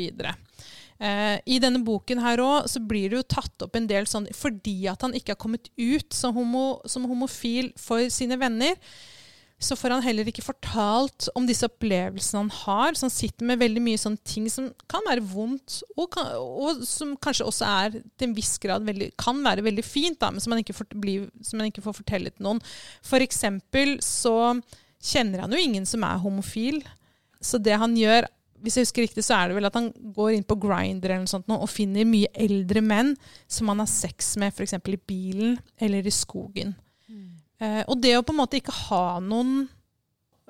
Eh, 0.99 1.35
I 1.47 1.59
denne 1.63 1.83
boken 1.87 2.19
her 2.23 2.41
også, 2.43 2.75
så 2.75 2.83
blir 2.83 3.11
det 3.11 3.21
jo 3.21 3.29
tatt 3.35 3.67
opp 3.67 3.77
en 3.79 3.87
del 3.87 4.07
sånn 4.09 4.27
fordi 4.35 4.81
at 4.91 5.05
han 5.05 5.15
ikke 5.15 5.35
har 5.35 5.39
kommet 5.39 5.71
ut 5.79 6.11
som, 6.15 6.35
homo, 6.35 6.81
som 6.89 7.07
homofil 7.07 7.71
for 7.79 8.11
sine 8.11 8.39
venner, 8.39 8.75
så 9.59 9.75
får 9.75 9.91
han 9.91 10.03
heller 10.05 10.27
ikke 10.31 10.43
fortalt 10.45 11.27
om 11.35 11.43
disse 11.47 11.67
opplevelsene 11.67 12.45
han 12.45 12.51
har. 12.61 12.95
Så 12.95 13.07
han 13.09 13.13
sitter 13.13 13.47
med 13.49 13.59
veldig 13.59 13.83
mye 13.83 13.99
sånne 13.99 14.21
ting 14.23 14.47
som 14.51 14.69
kan 14.91 15.03
være 15.07 15.25
vondt, 15.33 15.81
og, 15.97 16.07
kan, 16.15 16.31
og 16.39 16.83
som 16.87 17.11
kanskje 17.19 17.47
også 17.49 17.67
er 17.67 17.97
til 17.99 18.29
en 18.29 18.37
viss 18.37 18.55
grad 18.63 18.87
veldig, 18.87 19.11
kan 19.19 19.43
være 19.43 19.65
veldig 19.67 19.83
fint, 19.83 20.19
da, 20.21 20.31
men 20.31 20.43
som 20.43 20.55
han, 20.55 20.63
får, 20.63 20.87
bli, 20.95 21.17
som 21.43 21.59
han 21.59 21.73
ikke 21.73 21.83
får 21.83 21.99
fortelle 21.99 22.31
til 22.31 22.47
noen. 22.47 22.63
For 23.05 23.23
eksempel 23.25 23.97
så 24.05 24.55
kjenner 25.11 25.43
han 25.43 25.55
jo 25.55 25.61
ingen 25.61 25.87
som 25.87 26.07
er 26.07 26.23
homofil. 26.23 26.79
Så 27.43 27.59
det 27.59 27.75
han 27.79 27.95
gjør 27.99 28.27
hvis 28.63 28.75
jeg 28.75 28.87
husker 28.87 29.05
riktig, 29.05 29.23
så 29.23 29.37
er 29.37 29.49
det 29.49 29.55
vel 29.55 29.67
at 29.69 29.77
han 29.77 29.89
går 30.15 30.33
inn 30.35 30.45
på 30.47 30.57
Grindr 30.59 31.07
eller 31.07 31.23
noe 31.23 31.31
sånt 31.31 31.47
og 31.55 31.69
finner 31.71 32.07
mye 32.07 32.27
eldre 32.35 32.81
menn 32.83 33.13
som 33.47 33.71
han 33.71 33.79
har 33.79 33.87
sex 33.87 34.33
med 34.41 34.51
f.eks. 34.51 34.75
i 34.75 34.99
bilen 35.07 35.55
eller 35.79 36.03
i 36.03 36.11
skogen. 36.13 36.75
Eh, 37.59 37.83
og 37.85 37.99
det 38.01 38.15
å 38.17 38.23
på 38.23 38.35
en 38.35 38.41
måte 38.41 38.59
ikke 38.59 38.75
ha 38.87 39.19
noen 39.23 39.67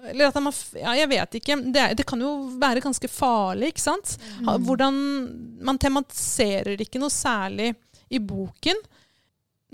eller 0.07 0.29
at 0.29 0.37
man, 0.39 0.55
ja, 0.79 0.93
jeg 0.95 1.09
vet 1.11 1.33
ikke. 1.39 1.57
Det, 1.73 1.81
er, 1.81 1.95
det 1.97 2.05
kan 2.07 2.21
jo 2.23 2.29
være 2.59 2.83
ganske 2.83 3.09
farlig, 3.11 3.73
ikke 3.73 3.83
sant? 3.83 4.13
Ha, 4.47 4.55
hvordan, 4.63 4.95
man 5.65 5.79
tematiserer 5.81 6.79
ikke 6.79 7.01
noe 7.01 7.11
særlig 7.11 7.73
i 8.07 8.21
boken. 8.23 8.79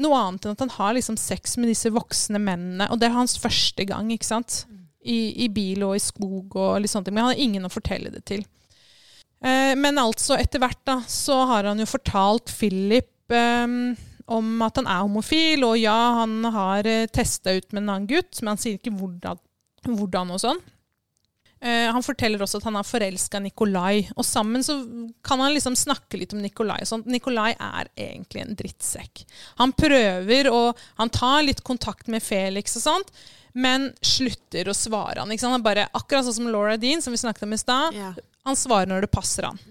Noe 0.01 0.21
annet 0.23 0.47
enn 0.47 0.55
at 0.55 0.63
han 0.65 0.73
har 0.75 0.95
liksom 0.97 1.17
sex 1.19 1.55
med 1.61 1.69
disse 1.71 1.91
voksne 1.93 2.41
mennene. 2.41 2.89
Og 2.91 2.99
det 2.99 3.09
er 3.09 3.19
hans 3.19 3.37
første 3.41 3.85
gang, 3.87 4.09
ikke 4.15 4.27
sant? 4.27 4.63
I, 5.05 5.45
i 5.45 5.49
bil 5.53 5.85
og 5.85 5.93
i 5.99 6.01
skog 6.01 6.57
og 6.57 6.81
litt 6.81 6.91
sånne 6.91 7.07
ting. 7.07 7.15
Men 7.15 7.27
han 7.27 7.35
har 7.35 7.45
ingen 7.45 7.69
å 7.69 7.73
fortelle 7.73 8.09
det 8.09 8.25
til. 8.25 8.41
Eh, 9.45 9.75
men 9.77 10.01
altså, 10.01 10.39
etter 10.41 10.63
hvert 10.63 10.81
da, 10.89 10.99
så 11.05 11.43
har 11.51 11.69
han 11.69 11.79
jo 11.79 11.87
fortalt 11.89 12.49
Philip 12.49 13.29
eh, 13.29 13.77
om 14.25 14.61
at 14.65 14.79
han 14.81 14.87
er 14.89 15.03
homofil, 15.03 15.65
og 15.67 15.77
ja, 15.77 15.97
han 16.21 16.39
har 16.55 16.87
uh, 16.87 17.09
testa 17.13 17.53
ut 17.53 17.67
med 17.71 17.83
en 17.83 17.91
annen 17.91 18.07
gutt, 18.09 18.41
men 18.41 18.55
han 18.55 18.61
sier 18.61 18.79
ikke 18.79 18.95
hvordan, 18.97 19.41
hvordan 19.85 20.33
og 20.35 20.41
sånn. 20.41 20.63
Eh, 21.65 21.91
han 21.91 22.03
forteller 22.03 22.43
også 22.43 22.59
at 22.59 22.67
han 22.67 22.75
har 22.77 22.85
forelska 22.85 23.39
Nikolai, 23.41 24.03
og 24.13 24.25
sammen 24.27 24.63
så 24.63 24.75
kan 25.25 25.41
han 25.41 25.53
liksom 25.55 25.77
snakke 25.79 26.19
litt 26.19 26.35
om 26.35 26.43
Nikolai. 26.43 26.83
Sånn. 26.85 27.05
Nikolai 27.09 27.53
er 27.53 27.89
egentlig 27.95 28.43
en 28.43 28.57
drittsekk. 28.59 29.23
Han 29.61 29.73
prøver, 29.73 30.51
og 30.51 30.83
han 30.99 31.09
tar 31.09 31.45
litt 31.47 31.63
kontakt 31.65 32.11
med 32.11 32.23
Felix 32.23 32.77
og 32.77 32.85
sånt, 32.85 33.15
men 33.55 33.87
slutter 34.03 34.69
å 34.69 34.75
svare 34.77 35.23
han. 35.23 35.31
Han 35.47 35.65
bare, 35.65 35.87
akkurat 35.95 36.27
sånn 36.27 36.41
som 36.41 36.51
Laura 36.51 36.75
Dean, 36.77 37.01
som 37.01 37.15
vi 37.15 37.23
snakket 37.23 37.47
om 37.47 37.55
i 37.55 37.61
stad. 37.61 37.97
Ja. 37.97 38.11
Han 38.45 38.59
svarer 38.59 38.91
når 38.91 39.07
det 39.07 39.13
passer 39.15 39.47
han. 39.49 39.61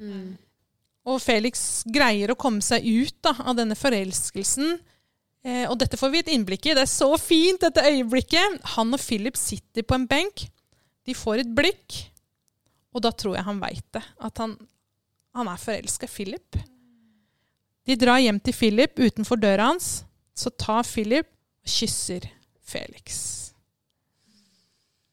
Og 1.04 1.20
Felix 1.20 1.84
greier 1.92 2.32
å 2.32 2.38
komme 2.40 2.64
seg 2.64 2.84
ut 2.86 3.16
da, 3.24 3.34
av 3.44 3.58
denne 3.58 3.76
forelskelsen. 3.76 4.78
Eh, 5.44 5.64
og 5.68 5.76
dette 5.82 5.98
får 6.00 6.12
vi 6.12 6.22
et 6.24 6.32
innblikk 6.32 6.70
i. 6.70 6.76
Det 6.76 6.86
er 6.86 6.90
så 6.90 7.10
fint, 7.20 7.60
dette 7.60 7.84
øyeblikket. 7.84 8.62
Han 8.78 8.96
og 8.96 9.02
Philip 9.02 9.36
sitter 9.36 9.84
på 9.84 9.98
en 9.98 10.08
benk. 10.08 10.46
De 11.04 11.16
får 11.16 11.42
et 11.42 11.50
blikk, 11.52 11.98
og 12.96 13.04
da 13.04 13.12
tror 13.12 13.36
jeg 13.36 13.44
han 13.44 13.60
veit 13.60 13.84
det. 13.92 14.00
At 14.24 14.40
han, 14.40 14.56
han 15.36 15.50
er 15.52 15.60
forelska 15.60 16.08
i 16.08 16.14
Philip. 16.14 16.60
De 17.84 17.96
drar 18.00 18.22
hjem 18.24 18.40
til 18.40 18.56
Philip 18.56 18.96
utenfor 18.96 19.36
døra 19.36 19.68
hans. 19.74 19.98
Så 20.32 20.48
tar 20.56 20.86
Philip 20.88 21.28
og 21.28 21.68
kysser 21.68 22.24
Felix. 22.64 23.43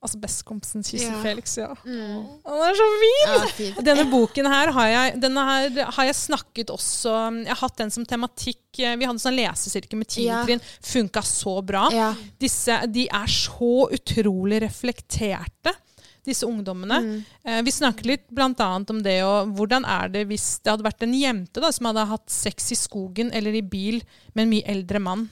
Altså 0.01 0.17
bestekompisen 0.17 0.81
kysser 0.81 1.11
Ja. 1.11 1.19
Felix, 1.21 1.51
ja. 1.59 1.67
Mm. 1.85 2.23
Han 2.47 2.63
er 2.65 2.77
så 2.79 2.87
fin! 3.03 3.67
Ja. 3.75 3.83
Denne 3.85 4.05
boken 4.09 4.47
her 4.49 4.71
har 4.73 4.87
jeg, 4.89 5.19
denne 5.21 5.43
her 5.45 5.91
har 5.93 6.07
jeg 6.07 6.15
snakket 6.17 6.73
også 6.73 7.13
Jeg 7.43 7.51
har 7.53 7.61
hatt 7.61 7.77
den 7.77 7.91
som 7.93 8.05
tematikk. 8.09 8.63
Vi 8.73 9.05
hadde 9.05 9.21
sånn 9.21 9.37
lesesirkel 9.37 9.99
med 10.01 10.09
Ja. 10.17 10.41
tiendetrinn. 10.41 10.63
Funka 10.81 11.21
så 11.21 11.53
bra. 11.63 11.85
Ja. 11.93 12.15
Disse, 12.41 12.79
de 12.89 13.05
er 13.13 13.27
så 13.29 13.89
utrolig 13.93 14.61
reflekterte. 14.65 15.75
disse 16.23 16.45
ungdommene. 16.45 16.99
Mm. 17.01 17.25
Eh, 17.45 17.61
vi 17.65 17.71
snakket 17.73 18.05
litt 18.05 18.27
annet 18.37 18.89
om 18.93 18.99
det, 19.01 19.23
og 19.25 19.55
hvordan 19.57 19.83
er 19.89 20.07
det 20.13 20.27
hvis 20.29 20.59
det 20.61 20.69
hadde 20.69 20.85
vært 20.85 21.01
en 21.01 21.15
jente 21.17 21.59
da, 21.59 21.71
som 21.73 21.87
hadde 21.89 22.05
hatt 22.05 22.29
sex 22.29 22.71
i 22.71 22.75
skogen 22.77 23.31
eller 23.33 23.51
i 23.57 23.61
bil 23.65 24.03
med 24.35 24.43
en 24.45 24.49
mye 24.51 24.67
eldre 24.69 24.99
mann? 25.01 25.29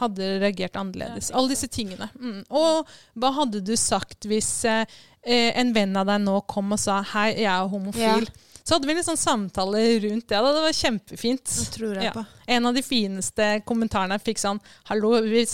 Hadde 0.00 0.38
reagert 0.42 0.76
annerledes? 0.76 1.30
Alle 1.30 1.52
disse 1.54 1.68
tingene. 1.70 2.08
Mm. 2.18 2.40
Og 2.50 2.88
hva 3.14 3.30
hadde 3.36 3.60
du 3.62 3.76
sagt 3.78 4.26
hvis 4.26 4.50
eh, 4.66 4.82
eh, 5.22 5.52
en 5.60 5.70
venn 5.76 5.94
av 5.96 6.08
deg 6.10 6.24
nå 6.24 6.40
kom 6.50 6.74
og 6.74 6.80
sa 6.82 7.00
'hei, 7.02 7.28
jeg 7.44 7.50
er 7.52 7.70
homofil'? 7.70 8.28
Så 8.64 8.74
hadde 8.78 8.88
vi 8.88 8.94
en 8.96 9.04
sånn 9.04 9.20
samtale 9.20 9.80
rundt 10.00 10.24
det. 10.26 10.38
Da. 10.40 10.52
Det 10.56 10.62
var 10.64 10.76
kjempefint. 10.78 11.44
Det 11.44 11.72
tror 11.74 11.94
jeg 11.94 12.04
Ja. 12.04 12.12
på. 12.12 12.24
En 12.48 12.66
av 12.66 12.74
de 12.74 12.82
fineste 12.82 13.60
kommentarene 13.68 14.16
jeg 14.16 14.34
fikk 14.34 14.40
sånn 14.40 14.60
'Hallo, 14.88 15.20
vi 15.20 15.44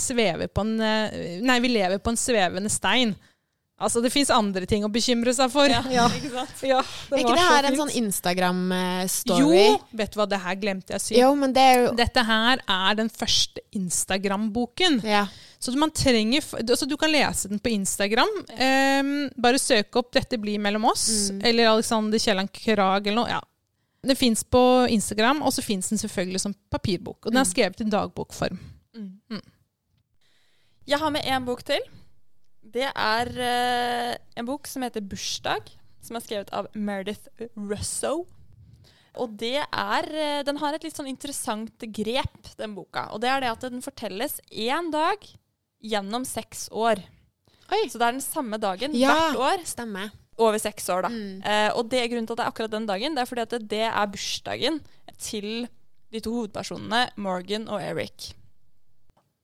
på 0.46 0.60
en 0.60 0.80
eh, 0.80 1.40
Nei, 1.42 1.58
vi 1.60 1.68
lever 1.68 1.98
på 1.98 2.10
en 2.10 2.16
svevende 2.16 2.70
stein'. 2.70 3.16
Altså, 3.80 4.02
det 4.04 4.10
fins 4.12 4.28
andre 4.30 4.66
ting 4.68 4.84
å 4.84 4.90
bekymre 4.92 5.32
seg 5.34 5.50
for. 5.50 5.66
Ja, 5.72 5.80
Ja. 5.98 6.06
ikke 6.12 6.30
sant? 6.34 6.62
Ja, 6.68 6.80
Er 6.80 7.18
ikke 7.22 7.30
det 7.30 7.36
det 7.38 7.44
så 7.46 7.54
her 7.54 7.64
en 7.70 7.76
sånn 7.78 7.92
Instagram-story? 8.02 9.60
Jo, 9.62 9.78
vet 9.96 10.12
du 10.12 10.18
hva, 10.20 10.26
det 10.28 10.40
her 10.44 10.54
glemte 10.60 10.92
jeg 10.92 11.00
å 11.00 11.04
si. 11.04 11.14
Jo, 11.18 11.30
men 11.34 11.52
det 11.56 11.62
er 11.64 11.78
jo 11.86 11.92
Dette 11.96 12.24
her 12.28 12.60
er 12.68 12.94
den 13.00 13.08
første 13.08 13.60
Instagram-boken. 13.72 15.00
Ja. 15.08 15.26
Så 15.60 15.72
man 15.76 15.90
trenger, 15.92 16.40
altså 16.60 16.86
du 16.88 16.96
kan 16.96 17.10
lese 17.12 17.48
den 17.48 17.58
på 17.60 17.68
Instagram. 17.72 18.30
Um, 18.56 19.30
bare 19.36 19.58
søk 19.60 19.96
opp 20.00 20.12
'Dette 20.12 20.38
blir 20.40 20.58
mellom 20.58 20.84
oss' 20.88 21.30
Mm. 21.32 21.40
eller 21.44 21.68
Alexander 21.68 22.18
Kielland 22.18 22.52
Krag 22.52 23.06
eller 23.06 23.22
noe. 23.22 23.28
Ja. 23.28 23.40
Den 24.02 24.16
fins 24.16 24.42
på 24.44 24.86
Instagram, 24.88 25.42
og 25.42 25.52
så 25.52 25.62
fins 25.62 25.88
den 25.90 25.98
selvfølgelig 25.98 26.40
som 26.40 26.54
papirbok. 26.72 27.26
Og 27.26 27.32
den 27.32 27.36
er 27.36 27.44
Mm. 27.44 27.52
skrevet 27.52 27.80
i 27.80 27.84
dagbokform. 27.90 28.58
Mm. 28.96 29.40
Jeg 30.86 30.98
har 30.98 31.10
med 31.10 31.22
én 31.24 31.44
bok 31.44 31.62
til. 31.62 31.80
Det 32.62 32.86
er 32.88 33.30
uh, 33.34 34.16
en 34.36 34.46
bok 34.46 34.66
som 34.68 34.82
heter 34.84 35.00
'Bursdag', 35.00 35.72
som 36.00 36.16
er 36.16 36.24
skrevet 36.24 36.52
av 36.52 36.68
Meredith 36.74 37.28
Russo. 37.56 38.26
Og 39.18 39.32
det 39.40 39.58
er 39.64 40.06
uh, 40.06 40.42
Den 40.46 40.60
har 40.62 40.74
et 40.76 40.84
litt 40.84 40.96
sånn 40.96 41.10
interessant 41.10 41.86
grep, 41.90 42.52
den 42.60 42.74
boka. 42.76 43.08
Og 43.14 43.20
det 43.20 43.30
er 43.32 43.40
det 43.40 43.50
at 43.50 43.66
den 43.72 43.82
fortelles 43.82 44.40
én 44.52 44.90
dag 44.92 45.24
gjennom 45.82 46.24
seks 46.28 46.68
år. 46.70 47.00
Oi. 47.70 47.84
Så 47.88 47.98
det 47.98 48.06
er 48.06 48.16
den 48.18 48.24
samme 48.24 48.58
dagen 48.60 48.94
Ja. 48.94 49.14
hvert 49.14 49.36
år 49.40 49.64
Stemmer. 49.66 50.10
over 50.38 50.58
seks 50.58 50.88
år, 50.90 51.02
da. 51.02 51.08
Mm. 51.08 51.42
Uh, 51.44 51.70
og 51.78 51.88
det 51.90 52.00
er 52.02 52.08
grunnen 52.08 52.26
til 52.26 52.34
at 52.34 52.38
det 52.38 52.46
er 52.46 52.52
akkurat 52.52 52.70
den 52.70 52.86
dagen, 52.86 53.14
det 53.14 53.22
er 53.22 53.26
fordi 53.30 53.42
at 53.42 53.50
det, 53.50 53.68
det 53.70 53.86
er 53.88 54.06
bursdagen 54.06 54.80
til 55.18 55.68
de 56.10 56.20
to 56.20 56.32
hovedpersonene, 56.34 57.10
Morgan 57.16 57.68
og 57.68 57.80
Eric. 57.82 58.32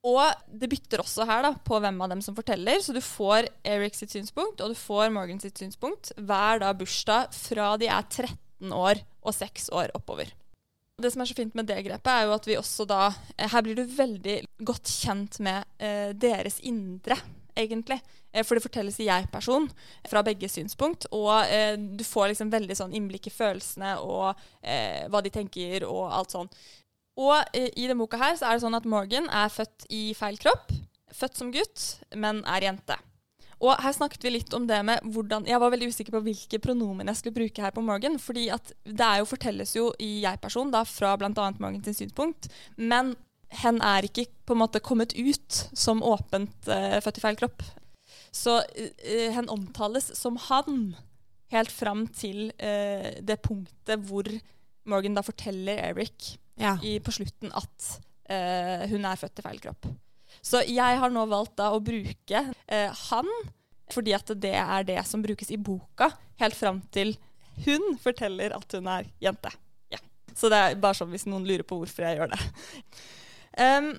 Og 0.07 0.23
det 0.47 0.71
bytter 0.71 1.03
også 1.03 1.27
her 1.27 1.43
da, 1.49 1.53
på 1.67 1.81
hvem 1.83 1.99
av 2.05 2.13
dem 2.13 2.23
som 2.23 2.37
forteller, 2.37 2.79
så 2.83 2.95
du 2.95 3.03
får 3.03 3.49
Eric 3.67 3.97
sitt 3.99 4.15
synspunkt, 4.15 4.63
og 4.63 4.71
du 4.71 4.79
får 4.79 5.11
Morgan 5.15 5.41
sitt 5.43 5.59
synspunkt 5.59 6.13
hver 6.17 6.63
da 6.63 6.71
bursdag 6.79 7.35
fra 7.35 7.73
de 7.81 7.91
er 7.91 8.07
13 8.07 8.75
år 8.75 9.03
og 9.27 9.35
6 9.35 9.71
år 9.75 9.91
oppover. 9.99 10.31
Det 11.03 11.11
som 11.13 11.21
er 11.21 11.29
så 11.29 11.37
fint 11.37 11.57
med 11.59 11.67
det 11.69 11.83
grepet, 11.85 12.13
er 12.13 12.25
jo 12.25 12.37
at 12.37 12.47
vi 12.49 12.55
også 12.57 12.87
da 12.89 13.11
eh, 13.37 13.51
Her 13.53 13.65
blir 13.67 13.77
du 13.77 13.83
veldig 13.85 14.39
godt 14.65 14.89
kjent 14.89 15.37
med 15.45 15.67
eh, 15.77 16.15
deres 16.17 16.57
indre, 16.65 17.19
egentlig. 17.53 17.99
Eh, 18.33 18.45
for 18.45 18.57
det 18.57 18.65
fortelles 18.65 18.97
i 19.01 19.09
jeg-person 19.11 19.69
fra 20.09 20.23
begge 20.25 20.49
synspunkt. 20.49 21.09
Og 21.13 21.35
eh, 21.53 21.75
du 21.77 22.05
får 22.07 22.31
liksom 22.33 22.53
veldig 22.55 22.79
sånn 22.79 22.97
innblikk 22.97 23.29
i 23.29 23.35
følelsene 23.35 23.97
og 24.05 24.41
eh, 24.63 25.05
hva 25.13 25.21
de 25.25 25.35
tenker 25.35 25.85
og 25.89 26.07
alt 26.09 26.37
sånn. 26.37 26.51
Og 27.17 27.37
eh, 27.57 27.71
i 27.73 27.87
denne 27.87 27.99
boka 28.01 28.21
her 28.21 28.37
så 28.37 28.49
er 28.49 28.57
det 28.57 28.65
sånn 28.67 28.77
at 28.77 28.89
Morgan 28.89 29.29
er 29.33 29.53
født 29.53 29.89
i 29.93 30.11
feil 30.17 30.39
kropp. 30.41 30.73
Født 31.17 31.39
som 31.39 31.53
gutt, 31.55 31.85
men 32.19 32.43
er 32.45 32.69
jente. 32.69 32.99
Og 33.65 33.73
her 33.81 33.95
snakket 33.97 34.27
vi 34.27 34.35
litt 34.35 34.53
om 34.53 34.67
det 34.69 34.79
med 34.85 35.05
hvordan 35.15 35.47
Jeg 35.49 35.61
var 35.63 35.73
veldig 35.73 35.89
usikker 35.89 36.13
på 36.13 36.21
hvilke 36.27 36.59
pronomen 36.61 37.09
jeg 37.09 37.21
skulle 37.21 37.39
bruke 37.39 37.63
her 37.65 37.73
på 37.73 37.85
Morgan. 37.85 38.19
fordi 38.21 38.51
at 38.53 38.73
det 38.85 39.13
jo, 39.19 39.25
fortelles 39.25 39.73
jo 39.77 39.87
i 39.99 40.21
jeg-person 40.27 40.71
da, 40.71 40.85
fra 40.85 41.15
bl.a. 41.17 41.33
Morgan 41.33 41.83
sin 41.85 41.97
synspunkt. 41.97 42.51
Men 42.77 43.15
hen 43.63 43.81
er 43.81 44.05
ikke 44.05 44.27
på 44.45 44.53
en 44.53 44.61
måte 44.61 44.85
kommet 44.85 45.17
ut 45.17 45.61
som 45.73 46.03
åpent 46.05 46.69
uh, 46.69 47.01
født 47.01 47.19
i 47.19 47.25
feil 47.25 47.41
kropp. 47.41 47.65
Så 48.35 48.61
uh, 48.61 49.29
hen 49.33 49.49
omtales 49.49 50.11
som 50.19 50.37
han 50.51 50.91
helt 51.55 51.73
fram 51.73 52.09
til 52.13 52.51
uh, 52.61 53.09
det 53.25 53.41
punktet 53.41 54.05
hvor 54.05 54.29
Morgan 54.85 55.17
da 55.17 55.25
forteller 55.25 55.81
Eric 55.95 56.37
Ja. 56.57 56.77
i, 56.83 56.97
på 57.05 57.13
slutten 57.13 57.53
at 57.53 57.91
eh, 58.33 58.87
hun 58.91 59.05
er 59.05 59.21
født 59.21 59.43
i 59.43 59.45
feil 59.45 59.61
kropp. 59.61 59.89
Så 60.45 60.63
jeg 60.69 61.01
har 61.01 61.13
nå 61.13 61.27
valgt 61.31 61.57
da 61.61 61.71
å 61.75 61.83
bruke 61.85 62.43
eh, 62.67 63.05
han, 63.11 63.31
fordi 63.93 64.15
at 64.17 64.33
det 64.41 64.55
er 64.57 64.89
det 64.89 64.99
som 65.09 65.23
brukes 65.25 65.53
i 65.53 65.61
boka, 65.61 66.11
helt 66.41 66.57
fram 66.59 66.83
til 66.95 67.15
hun 67.65 67.95
forteller 68.01 68.57
at 68.57 68.77
hun 68.77 68.89
er 68.93 69.07
jente. 69.23 69.53
Ja. 69.93 70.01
Så 70.37 70.51
det 70.53 70.59
er 70.61 70.81
bare 70.81 70.99
sånn 70.99 71.13
hvis 71.15 71.29
noen 71.29 71.47
lurer 71.49 71.65
på 71.67 71.79
hvorfor 71.81 72.09
jeg 72.09 72.21
gjør 72.21 72.35
det. 72.35 72.43
Um, 73.57 73.95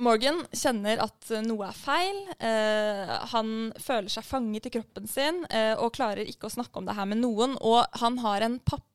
Morgan 0.00 0.38
kjenner 0.56 1.02
at 1.04 1.30
noe 1.44 1.66
er 1.68 1.76
feil. 1.76 2.20
Eh, 2.40 3.10
han 3.34 3.50
føler 3.76 4.08
seg 4.12 4.24
fanget 4.24 4.70
i 4.70 4.72
kroppen 4.78 5.08
sin 5.10 5.42
eh, 5.52 5.74
og 5.76 5.92
klarer 5.96 6.28
ikke 6.30 6.48
å 6.48 6.54
snakke 6.54 6.80
om 6.80 6.86
det 6.88 6.94
her 6.96 7.08
med 7.10 7.20
noen. 7.20 7.58
Og 7.60 7.84
han 8.00 8.16
har 8.24 8.46
en 8.46 8.56
pappa 8.64 8.86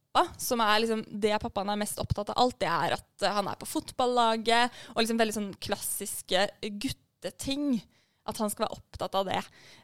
som 0.41 0.61
er 0.63 0.81
liksom 0.83 1.03
det 1.09 1.35
pappaen 1.43 1.71
er 1.73 1.79
mest 1.81 1.99
opptatt 2.01 2.31
av 2.33 2.39
alt. 2.43 2.57
Det 2.61 2.69
er 2.71 2.97
at 2.97 3.25
eh, 3.25 3.35
han 3.35 3.49
er 3.51 3.59
på 3.59 3.69
fotballaget, 3.69 4.83
og 4.93 5.01
liksom 5.01 5.21
veldig 5.21 5.37
sånn 5.37 5.53
klassiske 5.67 6.47
gutteting. 6.61 7.79
At 8.25 8.39
han 8.41 8.49
skal 8.49 8.65
være 8.65 8.79
opptatt 8.79 9.17
av 9.19 9.27
det. 9.29 9.41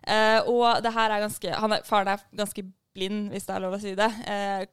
Eh, 0.09 0.39
og 0.49 0.81
det 0.81 0.93
her 0.95 1.13
er 1.13 1.25
ganske 1.27 1.55
er, 1.55 1.87
Faren 1.87 2.13
er 2.15 2.23
ganske 2.43 2.65
blind, 2.95 3.29
hvis 3.31 3.47
det 3.47 3.55
er 3.55 3.65
lov 3.65 3.77
å 3.77 3.81
si 3.81 3.95
det. 3.97 4.11
Eh, 4.25 4.63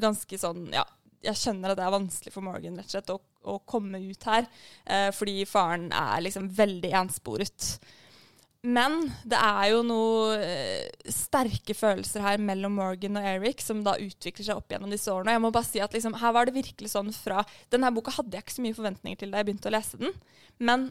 ganske 0.00 0.40
sånn, 0.40 0.68
ja 0.76 0.86
jeg 1.24 1.36
skjønner 1.36 1.72
at 1.72 1.76
det 1.76 1.84
er 1.84 1.92
vanskelig 1.92 2.32
for 2.32 2.44
Morgan 2.44 2.78
rett 2.80 2.88
og 2.88 2.94
slett 2.94 3.12
å, 3.12 3.18
å 3.52 3.58
komme 3.68 4.00
ut 4.00 4.26
her, 4.28 4.46
eh, 4.88 5.10
fordi 5.12 5.44
faren 5.48 5.90
er 5.92 6.22
liksom 6.24 6.48
veldig 6.56 6.92
ensporet. 7.02 7.66
Men 8.60 9.06
det 9.24 9.38
er 9.40 9.70
jo 9.72 9.80
noen 9.88 10.42
eh, 10.44 10.88
sterke 11.08 11.72
følelser 11.72 12.20
her 12.20 12.42
mellom 12.44 12.74
Morgan 12.76 13.16
og 13.16 13.28
Eric 13.30 13.62
som 13.64 13.80
da 13.86 13.94
utvikler 13.96 14.44
seg 14.44 14.60
opp 14.60 14.74
gjennom 14.74 14.92
disse 14.92 15.08
årene. 15.08 15.32
Jeg 15.32 15.44
må 15.46 15.52
bare 15.54 15.68
si 15.68 15.80
at 15.80 15.96
liksom, 15.96 16.18
her 16.20 16.34
var 16.36 16.48
det 16.48 16.58
virkelig 16.58 16.92
sånn 16.92 17.08
fra 17.16 17.46
Denne 17.72 17.88
boka 17.96 18.12
hadde 18.18 18.36
jeg 18.36 18.44
ikke 18.44 18.56
så 18.58 18.64
mye 18.66 18.76
forventninger 18.76 19.22
til 19.22 19.32
da 19.32 19.40
jeg 19.40 19.48
begynte 19.48 19.70
å 19.70 19.72
lese 19.72 20.00
den, 20.02 20.12
men 20.60 20.90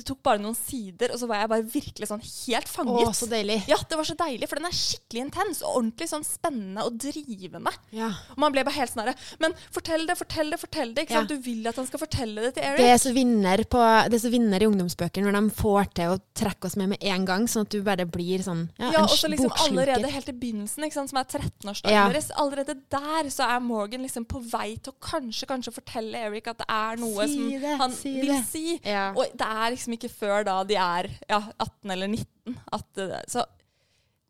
det 0.00 0.06
tok 0.08 0.22
bare 0.26 0.40
noen 0.42 0.56
sider, 0.56 1.12
og 1.14 1.20
så 1.20 1.28
var 1.30 1.42
jeg 1.44 1.50
bare 1.52 1.66
virkelig 1.76 2.08
sånn 2.10 2.22
helt 2.24 2.68
Å, 2.80 2.84
Åh, 3.04 3.12
så 3.16 3.26
deilig. 3.30 3.58
Ja, 3.68 3.76
det 3.88 3.98
var 4.00 4.06
så 4.08 4.16
deilig, 4.18 4.48
for 4.48 4.56
den 4.60 4.68
er 4.70 4.76
skikkelig 4.76 5.22
intens 5.26 5.60
og 5.62 5.76
ordentlig 5.80 6.08
sånn 6.10 6.24
spennende 6.26 6.84
og 6.88 6.96
drivende. 7.02 7.72
Ja. 7.94 8.08
Og 8.34 8.38
man 8.40 8.54
ble 8.54 8.64
bare 8.66 8.76
helt 8.78 8.92
sånn 8.92 9.02
herre 9.04 9.14
Men 9.42 9.54
fortell 9.74 10.06
det, 10.08 10.16
fortell 10.18 10.50
det, 10.54 10.58
fortell 10.62 10.94
det. 10.96 11.04
Ikke 11.06 11.14
Ja. 11.18 11.20
sant? 11.24 11.28
Du 11.34 11.38
vil 11.44 11.66
at 11.68 11.76
han 11.76 11.86
skal 11.86 12.00
fortelle 12.02 12.40
det 12.46 12.54
til 12.56 12.64
Eric. 12.64 12.78
Det 12.80 12.90
er 12.94 13.02
så 13.02 13.12
vinner, 13.14 13.64
på, 13.70 13.80
det 14.10 14.14
er 14.18 14.24
så 14.24 14.30
vinner 14.32 14.62
i 14.62 14.66
ungdomsbøker 14.70 15.22
når 15.26 15.36
de 15.38 15.54
får 15.60 15.90
til 15.94 16.14
å 16.14 16.20
trekke 16.34 16.64
oss 16.70 16.76
med 16.80 16.88
med 16.94 17.02
en 17.02 17.24
gang, 17.28 17.46
sånn 17.46 17.66
at 17.66 17.70
du 17.70 17.82
bare 17.82 18.06
blir 18.06 18.42
sånn 18.42 18.68
ja, 18.78 18.90
ja, 18.92 19.02
en 19.04 19.08
så 19.08 19.28
liksom 19.28 19.52
allerede 19.66 20.08
helt 20.10 20.28
i 20.28 20.32
begynnelsen, 20.32 20.84
ikke 20.86 20.94
sant, 20.96 21.10
som 21.12 21.18
er 21.20 21.24
13-årsdagen 21.28 21.92
Ja. 21.92 22.08
deres, 22.08 22.30
allerede 22.36 22.74
der 22.90 23.28
så 23.30 23.44
er 23.50 23.60
Morgan 23.60 24.02
liksom 24.02 24.24
på 24.24 24.40
vei 24.50 24.76
til 24.80 24.92
å 24.92 24.96
kanskje 25.00 25.46
kanskje 25.50 25.72
fortelle 25.74 26.14
Eric 26.26 26.48
at 26.48 26.58
det 26.58 26.66
er 26.68 26.96
noe 26.96 27.26
Si 27.26 27.58
som 27.60 27.78
han 27.80 27.92
si 27.92 28.14
vil 28.20 28.32
det. 28.32 28.44
si. 28.48 28.80
Ja. 28.84 29.10
Og 29.12 29.26
det 29.36 29.46
er 29.46 29.70
liksom 29.74 29.89
ikke 29.96 30.10
før 30.12 30.44
da 30.44 30.58
de 30.64 30.74
er 30.76 31.08
ja, 31.28 31.40
18 31.58 31.90
eller 31.90 32.08
19 32.08 32.58
at 32.72 32.86
det, 32.94 33.22
Så 33.30 33.44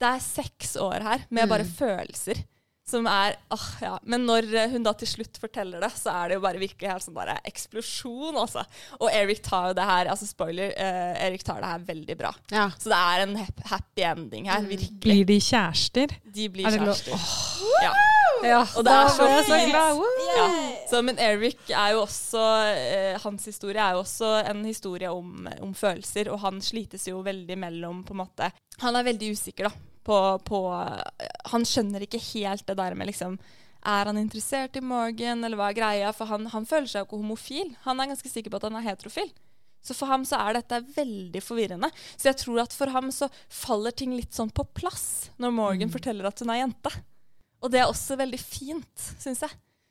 det 0.00 0.08
er 0.14 0.18
seks 0.24 0.76
år 0.80 1.02
her 1.04 1.26
med 1.30 1.48
bare 1.48 1.64
Mm. 1.64 1.74
følelser. 1.76 2.44
Som 2.90 3.06
er 3.06 3.36
ah, 3.54 3.66
ja. 3.80 3.98
Men 4.02 4.24
når 4.26 4.48
eh, 4.52 4.70
hun 4.72 4.82
da 4.82 4.90
til 4.98 5.06
slutt 5.06 5.36
forteller 5.38 5.78
det, 5.80 5.92
så 5.94 6.10
er 6.10 6.28
det 6.28 6.34
jo 6.34 6.40
bare 6.42 6.58
virkelig 6.58 6.88
helt 6.90 7.04
sånn 7.04 7.14
bare 7.14 7.36
eksplosjon, 7.46 8.34
altså. 8.40 8.64
Og 9.00 9.08
Eric 9.14 9.42
tar 9.46 9.68
jo 9.68 9.74
det 9.78 9.84
her, 9.86 10.08
altså 10.10 10.26
spoiler, 10.26 10.72
eh, 10.74 11.12
Eric 11.28 11.44
tar 11.46 11.60
det 11.62 11.70
her 11.70 11.84
veldig 11.86 12.16
bra. 12.18 12.32
Ja. 12.50 12.64
Så 12.80 12.90
det 12.90 12.98
er 12.98 13.22
en 13.28 13.36
happy 13.70 14.02
ending 14.02 14.48
her, 14.50 14.60
Mm. 14.64 14.68
virkelig. 14.72 15.00
Blir 15.06 15.24
de 15.24 15.38
kjærester? 15.38 16.16
De 16.34 16.48
blir 16.48 16.66
kjærester. 16.66 17.12
Åh. 17.14 17.84
Ja. 17.84 17.92
Ja, 18.46 18.60
Og 18.76 18.84
det 18.86 18.92
er 18.94 19.08
så 19.12 19.26
fint. 19.44 19.74
Ja. 20.36 20.46
Så, 20.90 21.02
men 21.06 21.18
Eric 21.22 21.70
er 21.70 21.92
jo 21.94 22.02
også 22.04 22.40
eh, 22.72 23.18
Hans 23.22 23.44
historie 23.50 23.80
er 23.82 23.94
jo 23.96 24.02
også 24.02 24.30
en 24.50 24.64
historie 24.64 25.10
om, 25.12 25.48
om 25.60 25.74
følelser, 25.76 26.30
og 26.32 26.40
han 26.44 26.60
slites 26.64 27.06
jo 27.10 27.20
veldig 27.26 27.58
mellom 27.60 28.02
på 28.06 28.14
en 28.16 28.22
måte 28.22 28.50
Han 28.82 28.96
er 28.96 29.06
veldig 29.10 29.32
usikker, 29.36 29.68
da. 29.68 29.86
På, 30.06 30.16
på 30.42 30.62
Han 31.52 31.66
skjønner 31.68 32.06
ikke 32.06 32.22
helt 32.32 32.64
det 32.66 32.78
der 32.80 32.96
med 32.96 33.10
liksom 33.10 33.36
Er 33.84 34.08
han 34.08 34.18
interessert 34.18 34.76
i 34.76 34.82
Morgan, 34.84 35.44
eller 35.44 35.60
hva 35.60 35.68
er 35.70 35.78
greia? 35.78 36.10
For 36.16 36.30
han, 36.32 36.48
han 36.54 36.66
føler 36.68 36.88
seg 36.90 37.04
jo 37.04 37.08
ikke 37.10 37.20
homofil. 37.22 37.70
Han 37.84 38.00
er 38.00 38.10
ganske 38.12 38.32
sikker 38.32 38.52
på 38.52 38.60
at 38.60 38.66
han 38.68 38.80
er 38.80 38.88
heterofil. 38.90 39.30
Så 39.80 39.94
for 39.96 40.10
ham 40.12 40.26
så 40.28 40.36
er 40.44 40.58
dette 40.58 40.82
veldig 40.96 41.40
forvirrende. 41.40 41.88
Så 42.16 42.28
jeg 42.28 42.36
tror 42.42 42.60
at 42.66 42.74
for 42.76 42.92
ham 42.92 43.08
så 43.14 43.30
faller 43.48 43.94
ting 43.96 44.12
litt 44.12 44.36
sånn 44.36 44.50
på 44.52 44.66
plass 44.76 45.30
når 45.40 45.54
Morgan 45.56 45.92
forteller 45.94 46.28
at 46.28 46.42
hun 46.44 46.52
er 46.52 46.60
jente. 46.66 46.92
Og 47.60 47.70
det 47.72 47.80
er 47.82 47.88
også 47.90 48.16
veldig 48.16 48.40
fint, 48.40 49.08
syns 49.20 49.42
jeg. 49.44 49.50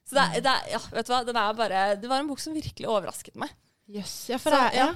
Så 0.10 0.16
det, 0.18 0.24
er, 0.24 0.42
det, 0.42 0.50
er, 0.56 0.72
ja, 0.74 0.80
vet 0.92 1.06
du 1.06 1.12
hva? 1.14 1.20
Den 1.28 1.38
er 1.38 1.54
bare, 1.54 1.82
det 2.02 2.10
var 2.10 2.20
en 2.24 2.28
bok 2.32 2.40
som 2.42 2.56
virkelig 2.56 2.88
overrasket 2.90 3.36
meg. 3.38 3.52
Jøss. 3.94 4.16
Ja, 4.32 4.40
for 4.42 4.56
Så, 4.56 4.62
jeg, 4.74 4.80
ja. 4.82 4.94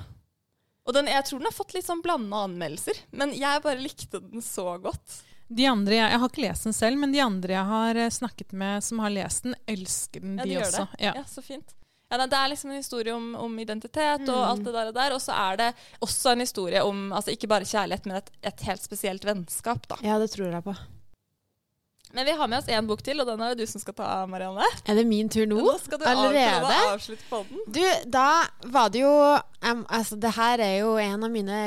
Og 0.86 0.94
den, 0.98 1.08
jeg 1.08 1.24
tror 1.28 1.40
den 1.40 1.48
har 1.48 1.56
fått 1.56 1.76
litt 1.78 1.86
sånn 1.86 2.02
blanda 2.04 2.42
anmeldelser, 2.48 2.98
men 3.16 3.32
jeg 3.38 3.62
bare 3.64 3.80
likte 3.80 4.20
den 4.20 4.42
så 4.44 4.74
godt. 4.84 5.20
De 5.54 5.68
andre 5.70 5.96
jeg, 6.00 6.10
jeg 6.16 6.20
har 6.24 6.32
ikke 6.34 6.42
lest 6.48 6.66
den 6.68 6.74
selv, 6.76 6.98
men 6.98 7.14
de 7.14 7.22
andre 7.22 7.54
jeg 7.54 7.70
har 7.70 8.00
eh, 8.02 8.10
snakket 8.10 8.52
med 8.58 8.84
som 8.84 9.00
har 9.04 9.14
lest 9.14 9.46
den, 9.46 9.54
elsker 9.70 10.24
den, 10.26 10.38
Ja, 10.42 10.48
de 10.50 10.50
de 10.56 10.60
også. 10.64 10.88
det. 10.90 11.04
Ja. 11.06 11.14
Ja, 11.22 11.24
så 11.30 11.44
fint. 11.46 11.76
Ja, 12.10 12.18
det 12.26 12.38
er 12.38 12.50
liksom 12.52 12.70
en 12.74 12.78
historie 12.82 13.14
om, 13.16 13.32
om 13.42 13.56
identitet 13.62 14.26
og 14.30 14.34
Mm. 14.38 14.50
alt 14.50 14.64
det 14.66 14.74
der 14.74 14.90
og 14.92 14.94
der. 14.98 15.14
Og 15.16 15.22
så 15.22 15.34
er 15.34 15.56
det 15.62 15.70
også 16.02 16.34
en 16.34 16.44
historie 16.46 16.82
om 16.86 17.08
altså 17.14 17.32
ikke 17.34 17.48
bare 17.50 17.66
kjærlighet, 17.66 18.06
men 18.10 18.18
et, 18.20 18.30
et 18.44 18.66
helt 18.68 18.84
spesielt 18.84 19.24
vennskap. 19.26 19.88
da. 19.88 19.98
Ja, 20.06 20.18
det 20.22 20.30
tror 20.34 20.52
jeg 20.52 20.64
på. 20.66 20.76
Men 22.14 22.28
vi 22.30 22.34
har 22.38 22.48
med 22.48 22.60
oss 22.62 22.68
én 22.70 22.86
bok 22.86 23.02
til, 23.02 23.18
og 23.24 23.26
den 23.26 23.42
er 23.42 23.56
det 23.56 23.66
du 23.66 23.70
som 23.72 23.82
skal 23.82 23.96
ta, 23.98 24.08
Marianne. 24.30 24.68
Er 24.90 25.00
det 25.00 25.06
min 25.10 25.30
tur 25.34 25.48
nå? 25.50 25.58
Nå 25.58 25.74
skal 25.82 25.98
du 25.98 26.06
Allerede? 26.06 26.76
avslutte 26.92 27.26
podden. 27.30 27.64
Du, 27.74 27.82
da 28.14 28.28
var 28.70 28.92
det 28.94 29.02
jo 29.02 29.10
um, 29.10 29.82
Altså, 29.90 30.20
det 30.22 30.34
her 30.38 30.62
er 30.62 30.76
jo 30.84 30.92
en 31.02 31.26
av 31.26 31.34
mine 31.34 31.60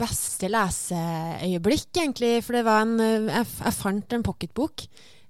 beste 0.00 0.48
leseøyeblikk, 0.48 1.90
egentlig. 2.00 2.38
For 2.46 2.56
det 2.56 2.64
var 2.68 2.86
en 2.86 2.96
eh, 3.04 3.28
Jeg, 3.28 3.48
jeg 3.60 3.76
fant 3.76 4.16
en 4.16 4.24
pocketbok. 4.24 4.86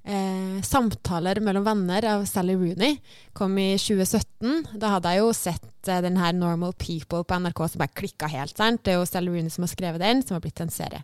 Eh, 0.06 0.60
'Samtaler 0.64 1.42
mellom 1.44 1.66
venner' 1.66 2.06
av 2.08 2.22
Sally 2.30 2.54
Rooney. 2.56 2.96
Kom 3.36 3.58
i 3.60 3.74
2017. 3.76 4.78
Da 4.80 4.94
hadde 4.94 5.12
jeg 5.12 5.20
jo 5.24 5.32
sett 5.36 5.88
eh, 5.90 6.00
den 6.06 6.16
her 6.16 6.32
'Normal 6.32 6.72
People' 6.78 7.24
på 7.26 7.40
NRK 7.42 7.64
som 7.74 7.82
bare 7.82 7.92
klikka 7.94 8.30
helt. 8.30 8.56
sant? 8.56 8.84
Det 8.84 8.94
er 8.94 9.00
jo 9.02 9.08
Sally 9.10 9.34
Rooney 9.34 9.50
som 9.50 9.66
har 9.66 9.74
skrevet 9.74 10.00
den, 10.00 10.22
som 10.22 10.38
har 10.38 10.46
blitt 10.46 10.62
en 10.62 10.70
serie. 10.72 11.02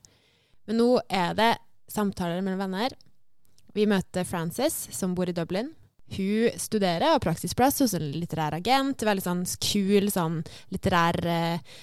Men 0.67 0.79
nå 0.81 0.89
er 1.11 1.35
det 1.35 1.51
'Samtaler 1.91 2.41
mellom 2.47 2.63
venner'. 2.63 2.95
Vi 3.77 3.85
møter 3.89 4.25
Frances, 4.25 4.87
som 4.97 5.15
bor 5.17 5.29
i 5.29 5.37
Dublin. 5.37 5.75
Hun 6.17 6.55
studerer 6.61 7.17
og 7.17 7.23
praksisplass 7.25 7.83
hos 7.83 7.97
en 7.99 8.09
litterær 8.15 8.57
agent. 8.57 9.05
Veldig 9.05 9.25
sånn 9.25 9.45
kul, 9.61 10.09
sånn 10.15 10.39
litterær 10.73 11.19
eh, 11.27 11.77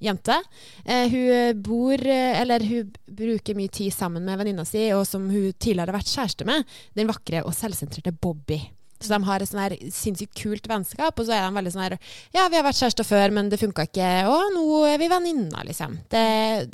jente. 0.00 0.36
Eh, 0.84 1.10
hun 1.10 1.62
bor 1.66 2.00
Eller 2.00 2.64
hun 2.64 2.92
bruker 3.04 3.58
mye 3.58 3.72
tid 3.74 3.92
sammen 3.92 4.24
med 4.24 4.40
venninna 4.40 4.64
si, 4.64 4.86
og 4.96 5.04
som 5.08 5.26
hun 5.28 5.50
tidligere 5.52 5.90
har 5.90 5.98
vært 5.98 6.14
kjæreste 6.14 6.48
med, 6.48 6.76
den 6.96 7.10
vakre 7.10 7.42
og 7.44 7.56
selvsentrerte 7.56 8.14
Bobby. 8.14 8.62
Så 9.00 9.14
de 9.14 9.24
har 9.24 9.40
et 9.40 9.48
sånn 9.48 9.62
her 9.62 9.76
sinnssykt 9.96 10.36
kult 10.36 10.66
vennskap, 10.68 11.16
og 11.16 11.24
så 11.24 11.32
er 11.32 11.46
de 11.46 11.56
veldig 11.56 11.70
sånn 11.72 11.86
her 11.86 11.96
Ja, 12.36 12.48
vi 12.52 12.58
har 12.58 12.66
vært 12.66 12.80
kjærester 12.82 13.06
før, 13.08 13.32
men 13.32 13.48
det 13.48 13.60
funka 13.60 13.88
ikke, 13.88 14.10
Å, 14.28 14.40
nå 14.52 14.82
er 14.88 15.00
vi 15.00 15.08
venninner, 15.12 15.64
liksom. 15.68 15.96
Det, 16.12 16.26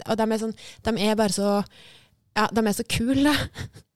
og 0.09 0.19
de 0.19 0.27
er 0.27 0.43
sånn 0.43 0.57
De 0.89 0.97
er 1.07 1.19
bare 1.19 1.35
så 1.35 1.61
ja, 2.37 2.47
de 2.53 2.63
er 2.63 2.77
så 2.77 2.85
kule. 2.85 3.33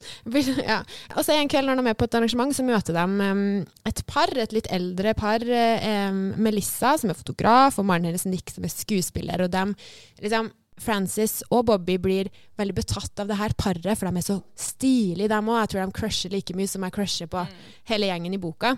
ja. 0.71 0.79
Og 1.15 1.27
så 1.27 1.37
en 1.37 1.51
kveld 1.53 1.69
når 1.69 1.83
de 1.83 1.93
er 1.93 1.99
på 1.99 2.09
et 2.09 2.17
arrangement, 2.17 2.55
så 2.57 2.65
møter 2.65 2.97
de 2.97 3.27
em, 3.27 3.43
et 3.89 4.01
par, 4.09 4.33
et 4.33 4.55
litt 4.57 4.71
eldre 4.73 5.13
par. 5.19 5.45
em, 5.45 6.23
Melissa, 6.41 6.97
som 7.01 7.13
er 7.13 7.19
fotograf, 7.19 7.79
og 7.79 7.89
mannen 7.91 8.11
hennes 8.11 8.27
Nick, 8.29 8.55
som 8.55 8.65
er 8.65 8.73
skuespiller. 8.73 9.45
Og 9.45 9.53
dem, 9.53 9.75
liksom, 10.23 10.51
Frances 10.81 11.41
og 11.53 11.67
Bobby 11.69 11.99
blir 12.01 12.31
veldig 12.59 12.77
betatt 12.79 13.21
av 13.21 13.29
det 13.29 13.37
her 13.37 13.53
paret, 13.61 13.93
for 13.99 14.09
de 14.09 14.21
er 14.23 14.27
så 14.27 14.39
stilige, 14.57 15.29
dem 15.29 15.51
òg. 15.53 15.61
Jeg 15.61 15.73
tror 15.75 15.83
de 15.85 15.99
crusher 16.01 16.33
like 16.33 16.57
mye 16.57 16.71
som 16.71 16.87
jeg 16.87 16.97
crusher 16.97 17.31
på 17.31 17.45
hele 17.91 18.09
gjengen 18.09 18.37
i 18.37 18.41
boka. 18.41 18.75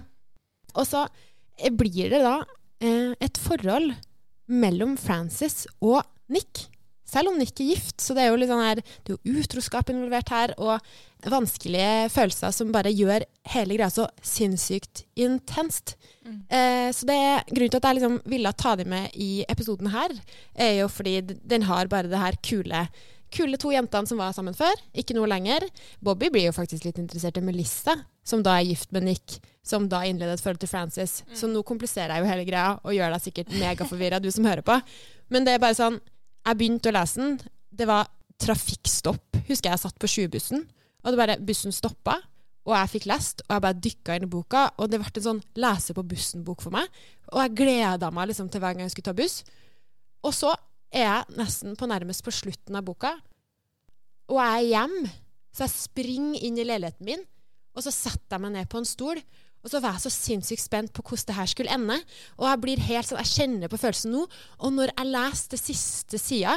Og 0.74 0.88
så 0.88 1.04
eh, 1.58 1.70
blir 1.70 2.10
det 2.10 2.22
da 2.24 2.40
eh, 2.82 3.14
et 3.22 3.38
forhold 3.38 3.92
mellom 4.50 4.96
Frances 4.98 5.66
og 5.80 6.02
Nick. 6.32 6.66
Selv 7.12 7.32
om 7.32 7.38
Nick 7.38 7.60
er 7.60 7.72
gift, 7.74 8.00
så 8.00 8.16
det 8.16 8.24
er 8.24 8.30
jo 8.32 8.38
litt 8.40 8.48
sånn 8.48 8.64
her 8.64 8.80
Det 8.80 9.12
er 9.12 9.16
jo 9.18 9.38
utroskap 9.42 9.90
involvert 9.92 10.32
her, 10.32 10.54
og 10.56 10.80
vanskelige 11.32 12.08
følelser 12.10 12.50
som 12.56 12.72
bare 12.74 12.90
gjør 12.90 13.22
hele 13.52 13.76
greia 13.76 13.90
så 13.92 14.08
sinnssykt 14.26 15.04
intenst. 15.20 15.94
Eh, 16.48 16.88
så 16.90 17.06
det 17.06 17.14
er 17.14 17.44
grunnen 17.50 17.70
til 17.70 17.78
at 17.78 17.88
jeg 17.88 17.98
liksom 18.00 18.16
ville 18.32 18.52
ta 18.58 18.74
dem 18.80 18.90
med 18.90 19.14
i 19.14 19.44
episoden 19.52 19.92
her, 19.94 20.14
er 20.54 20.80
jo 20.80 20.88
fordi 20.90 21.20
den 21.22 21.68
har 21.68 21.90
bare 21.92 22.10
det 22.10 22.22
her 22.22 22.40
kule 22.42 22.86
Kule 23.32 23.56
to 23.56 23.70
jentene 23.72 24.08
som 24.08 24.18
var 24.20 24.34
sammen 24.36 24.52
før, 24.52 24.74
ikke 24.92 25.14
noe 25.16 25.28
lenger. 25.30 25.64
Bobby 26.04 26.28
blir 26.28 26.50
jo 26.50 26.52
faktisk 26.52 26.84
litt 26.84 26.98
interessert 27.00 27.38
i 27.40 27.44
Melissa, 27.44 27.94
som 28.28 28.42
da 28.44 28.58
er 28.58 28.68
gift 28.68 28.92
med 28.92 29.06
Nick, 29.06 29.38
som 29.64 29.86
da 29.88 30.02
innledet 30.04 30.36
et 30.36 30.44
forhold 30.44 30.60
til 30.60 30.68
Frances. 30.68 31.22
Så 31.32 31.48
nå 31.48 31.62
kompliserer 31.64 32.12
jeg 32.12 32.26
jo 32.26 32.28
hele 32.28 32.44
greia 32.44 32.74
og 32.82 32.92
gjør 32.92 33.14
deg 33.14 33.24
sikkert 33.24 33.54
megaforvirra, 33.56 34.20
du 34.20 34.28
som 34.34 34.44
hører 34.44 34.64
på. 34.66 34.76
Men 35.32 35.48
det 35.48 35.54
er 35.54 35.64
bare 35.64 35.78
sånn 35.78 35.96
Jeg 36.42 36.58
begynte 36.58 36.90
å 36.90 36.96
lese 36.96 37.22
den. 37.22 37.38
Det 37.70 37.86
var 37.88 38.10
trafikkstopp. 38.42 39.40
Husker 39.46 39.70
jeg 39.70 39.76
jeg 39.76 39.82
satt 39.84 39.98
på 40.02 40.10
20-bussen, 40.10 40.66
og 41.02 41.12
det 41.12 41.20
bare 41.20 41.38
bussen 41.42 41.74
stoppa. 41.74 42.18
Og 42.62 42.76
jeg 42.76 42.92
fikk 42.92 43.08
lest, 43.10 43.42
og 43.48 43.56
jeg 43.56 43.64
bare 43.64 43.82
dykka 43.84 44.16
inn 44.16 44.26
i 44.26 44.30
boka. 44.30 44.68
Og 44.78 44.90
det 44.90 45.00
ble 45.02 45.10
en 45.10 45.26
sånn 45.26 45.42
lese 45.58 45.94
på 45.96 46.04
bussen-bok 46.06 46.62
for 46.62 46.74
meg. 46.74 46.86
Og 47.32 47.40
jeg 47.42 47.56
gleda 47.58 48.10
meg 48.14 48.30
liksom 48.30 48.50
til 48.52 48.62
hver 48.62 48.76
gang 48.76 48.86
jeg 48.86 48.94
skulle 48.94 49.10
ta 49.10 49.16
buss. 49.18 49.40
Og 50.22 50.34
så 50.36 50.52
er 50.92 51.06
jeg 51.08 51.38
nesten 51.40 51.74
på 51.78 51.88
nærmest 51.90 52.22
på 52.22 52.34
slutten 52.34 52.76
av 52.78 52.84
boka, 52.86 53.16
og 54.30 54.38
jeg 54.38 54.58
er 54.58 54.68
hjemme. 54.70 55.12
Så 55.52 55.66
jeg 55.66 55.74
springer 55.74 56.44
inn 56.46 56.58
i 56.60 56.64
leiligheten 56.64 57.04
min, 57.04 57.24
og 57.76 57.84
så 57.84 57.92
setter 57.92 58.36
jeg 58.36 58.44
meg 58.44 58.54
ned 58.54 58.68
på 58.72 58.80
en 58.80 58.88
stol. 58.88 59.18
Og 59.62 59.70
så 59.70 59.80
var 59.82 59.96
jeg 59.96 60.04
så 60.04 60.12
sinnssykt 60.12 60.62
spent 60.62 60.92
på 60.94 61.04
hvordan 61.06 61.28
det 61.28 61.36
her 61.38 61.50
skulle 61.50 61.74
ende. 61.74 61.98
Og 62.40 62.46
jeg 62.48 62.62
blir 62.64 62.86
helt 62.88 63.08
sånn, 63.08 63.20
jeg 63.22 63.34
kjenner 63.36 63.70
på 63.70 63.78
følelsen 63.80 64.14
nå. 64.14 64.24
Og 64.62 64.74
når 64.74 64.94
jeg 64.94 65.10
leser 65.12 65.54
det 65.54 65.60
siste 65.62 66.20
sida, 66.20 66.56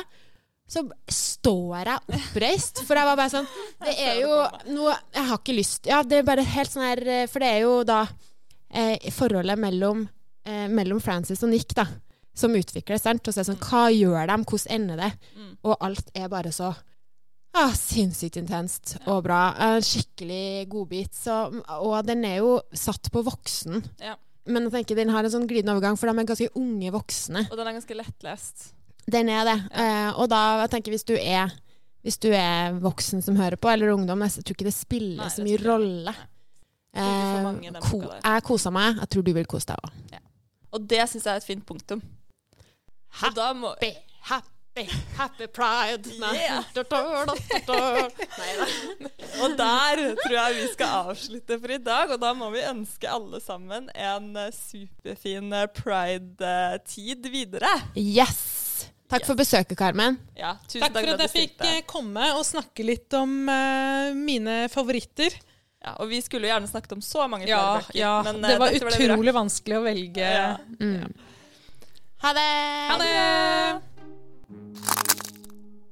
så 0.65 0.81
står 1.13 1.91
jeg 1.91 2.15
oppreist. 2.17 2.81
For 2.87 2.97
jeg 2.97 3.05
var 3.05 3.19
bare 3.19 3.29
sånn 3.35 3.49
Det 3.83 3.91
er 4.01 4.15
jo 4.23 4.31
noe 4.73 4.95
Jeg 5.13 5.27
har 5.27 5.37
ikke 5.37 5.53
lyst 5.53 5.85
Ja, 5.85 5.99
det 6.01 6.17
er 6.17 6.25
bare 6.25 6.45
helt 6.55 6.71
sånn 6.71 6.87
her 6.87 7.01
eh, 7.05 7.27
For 7.29 7.43
det 7.43 7.51
er 7.53 7.59
jo 7.61 7.75
da 7.85 7.99
eh, 8.73 9.11
forholdet 9.13 9.61
mellom, 9.61 10.01
eh, 10.41 10.65
mellom 10.73 11.03
Frances 11.05 11.45
og 11.45 11.51
Nick, 11.53 11.75
da, 11.77 11.85
som 12.33 12.57
utvikles. 12.57 13.05
Sant? 13.05 13.21
Og 13.21 13.29
så 13.29 13.43
er 13.43 13.45
det 13.45 13.51
sånn 13.51 13.61
Hva 13.61 13.83
gjør 13.93 14.31
de? 14.31 14.39
Hvordan 14.41 14.75
ender 14.79 15.03
det? 15.05 15.11
Og 15.69 15.77
alt 15.85 16.09
er 16.17 16.33
bare 16.33 16.55
så 16.55 16.73
ah, 17.55 17.73
sinnssykt 17.75 18.37
intenst 18.41 18.95
og 19.05 19.23
bra. 19.25 19.41
En 19.67 19.83
skikkelig 19.85 20.67
godbit. 20.71 21.15
Så, 21.15 21.39
og 21.79 21.97
den 22.07 22.23
er 22.27 22.39
jo 22.43 22.59
satt 22.75 23.11
på 23.13 23.23
voksen. 23.25 23.81
Ja. 24.03 24.15
Men 24.45 24.67
jeg 24.67 24.75
tenker 24.77 24.99
den 24.99 25.13
har 25.13 25.25
en 25.25 25.33
sånn 25.33 25.47
glidende 25.49 25.73
overgang, 25.73 25.97
for 25.97 26.09
de 26.11 26.21
er 26.21 26.29
ganske 26.29 26.51
unge 26.59 26.91
voksne. 26.93 27.47
Og 27.49 27.57
den 27.57 27.69
er 27.69 27.77
ganske 27.79 27.97
lettlest. 27.97 28.71
Den 29.09 29.29
er 29.33 29.45
det. 29.47 29.57
Eh, 29.73 30.11
og 30.17 30.29
da 30.29 30.41
jeg 30.63 30.73
tenker 30.75 30.93
hvis 30.93 31.07
du 31.07 31.15
er 31.17 31.53
hvis 32.05 32.19
du 32.21 32.27
er 32.37 32.75
voksen 32.77 33.23
som 33.25 33.37
hører 33.39 33.57
på, 33.57 33.69
eller 33.71 33.89
ungdom, 33.95 34.21
jeg 34.27 34.45
tror 34.45 34.53
ikke 34.53 34.67
det 34.67 34.75
spiller 34.75 35.23
Nei, 35.23 35.31
så 35.33 35.45
mye 35.45 35.57
rolle. 35.63 36.13
Eh, 36.93 37.79
ko 37.81 38.03
jeg 38.05 38.43
kosa 38.45 38.71
meg. 38.73 38.99
Jeg 39.01 39.11
tror 39.15 39.25
du 39.25 39.31
vil 39.33 39.47
kose 39.49 39.71
deg 39.71 39.87
òg. 39.87 40.19
Og 40.75 40.85
det 40.91 41.01
syns 41.09 41.25
jeg 41.25 41.31
er 41.33 41.41
et 41.41 41.47
fint 41.47 41.65
punktum. 41.65 42.03
Happy, 43.21 43.47
må 43.57 43.73
Happy, 44.29 44.54
happy, 45.17 45.47
pride. 45.47 46.07
Yeah. 46.33 46.63
Og 49.41 49.57
der 49.57 50.15
tror 50.19 50.35
jeg 50.35 50.55
vi 50.57 50.67
skal 50.73 50.87
avslutte 51.11 51.59
for 51.61 51.71
i 51.71 51.77
dag. 51.79 52.11
Og 52.11 52.19
da 52.21 52.33
må 52.35 52.49
vi 52.53 52.59
ønske 52.67 53.09
alle 53.09 53.39
sammen 53.43 53.89
en 53.95 54.37
eh, 54.41 54.51
superfin 54.55 55.53
eh, 55.53 55.67
pride-tid 55.79 57.29
videre. 57.31 57.71
Yes! 57.95 58.63
Takk 59.05 59.25
for 59.27 59.35
besøket, 59.37 59.77
Carmen. 59.77 60.17
Ja, 60.35 60.55
tusen 60.65 60.81
Takk 60.81 60.93
for 60.97 61.01
for 61.05 61.13
at 61.13 61.19
jeg 61.27 61.33
fikk 61.35 61.61
eh, 61.67 61.81
komme 61.87 62.33
og 62.35 62.45
snakke 62.47 62.83
litt 62.87 63.13
om 63.15 63.47
uh, 63.47 64.13
mine 64.17 64.69
favoritter. 64.73 65.29
Ja, 65.85 65.91
og 66.01 66.09
vi 66.09 66.21
skulle 66.25 66.47
jo 66.49 66.53
gjerne 66.55 66.67
snakket 66.69 66.91
om 66.97 67.01
så 67.05 67.27
mange 67.29 67.45
flere 67.45 67.59
Ja, 67.59 67.77
bøker. 67.77 67.97
ja 67.99 68.21
men, 68.25 68.35
eh, 68.41 68.47
det 68.49 68.57
var 68.59 68.69
utrolig 68.73 69.05
utrolig 69.05 69.33
vanskelig 69.37 69.77
å 69.77 69.83
velge. 69.85 70.25
Ja. 70.25 70.57
Mm. 70.81 71.13
Ha 72.25 72.29
det! 72.33 72.49
Ha 72.89 72.95
det! 73.03 73.15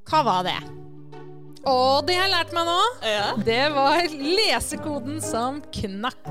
Hva 0.09 0.23
var 0.27 0.43
det? 0.45 0.59
Og 1.65 2.03
det 2.07 2.17
har 2.19 2.27
jeg 2.27 2.33
lært 2.33 2.53
meg 2.53 2.65
nå, 2.67 2.79
Ja. 3.07 3.33
det 3.39 3.61
var 3.73 4.01
lesekoden 4.11 5.21
som 5.23 5.61
knakk. 5.71 6.27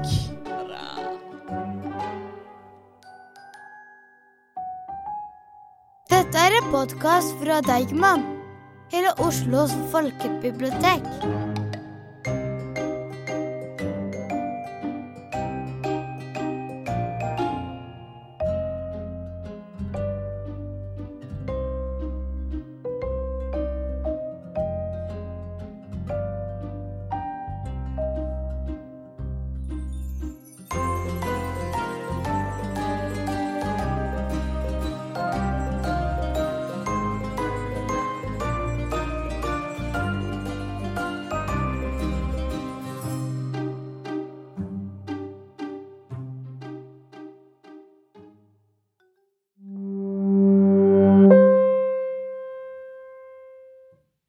Dette 6.13 6.39
er 6.39 6.57
en 6.59 6.69
podkast 6.73 7.33
fra 7.41 7.61
Deigman, 7.65 8.25
hele 8.93 9.13
Oslos 9.25 9.73
folkebibliotek. 9.93 11.07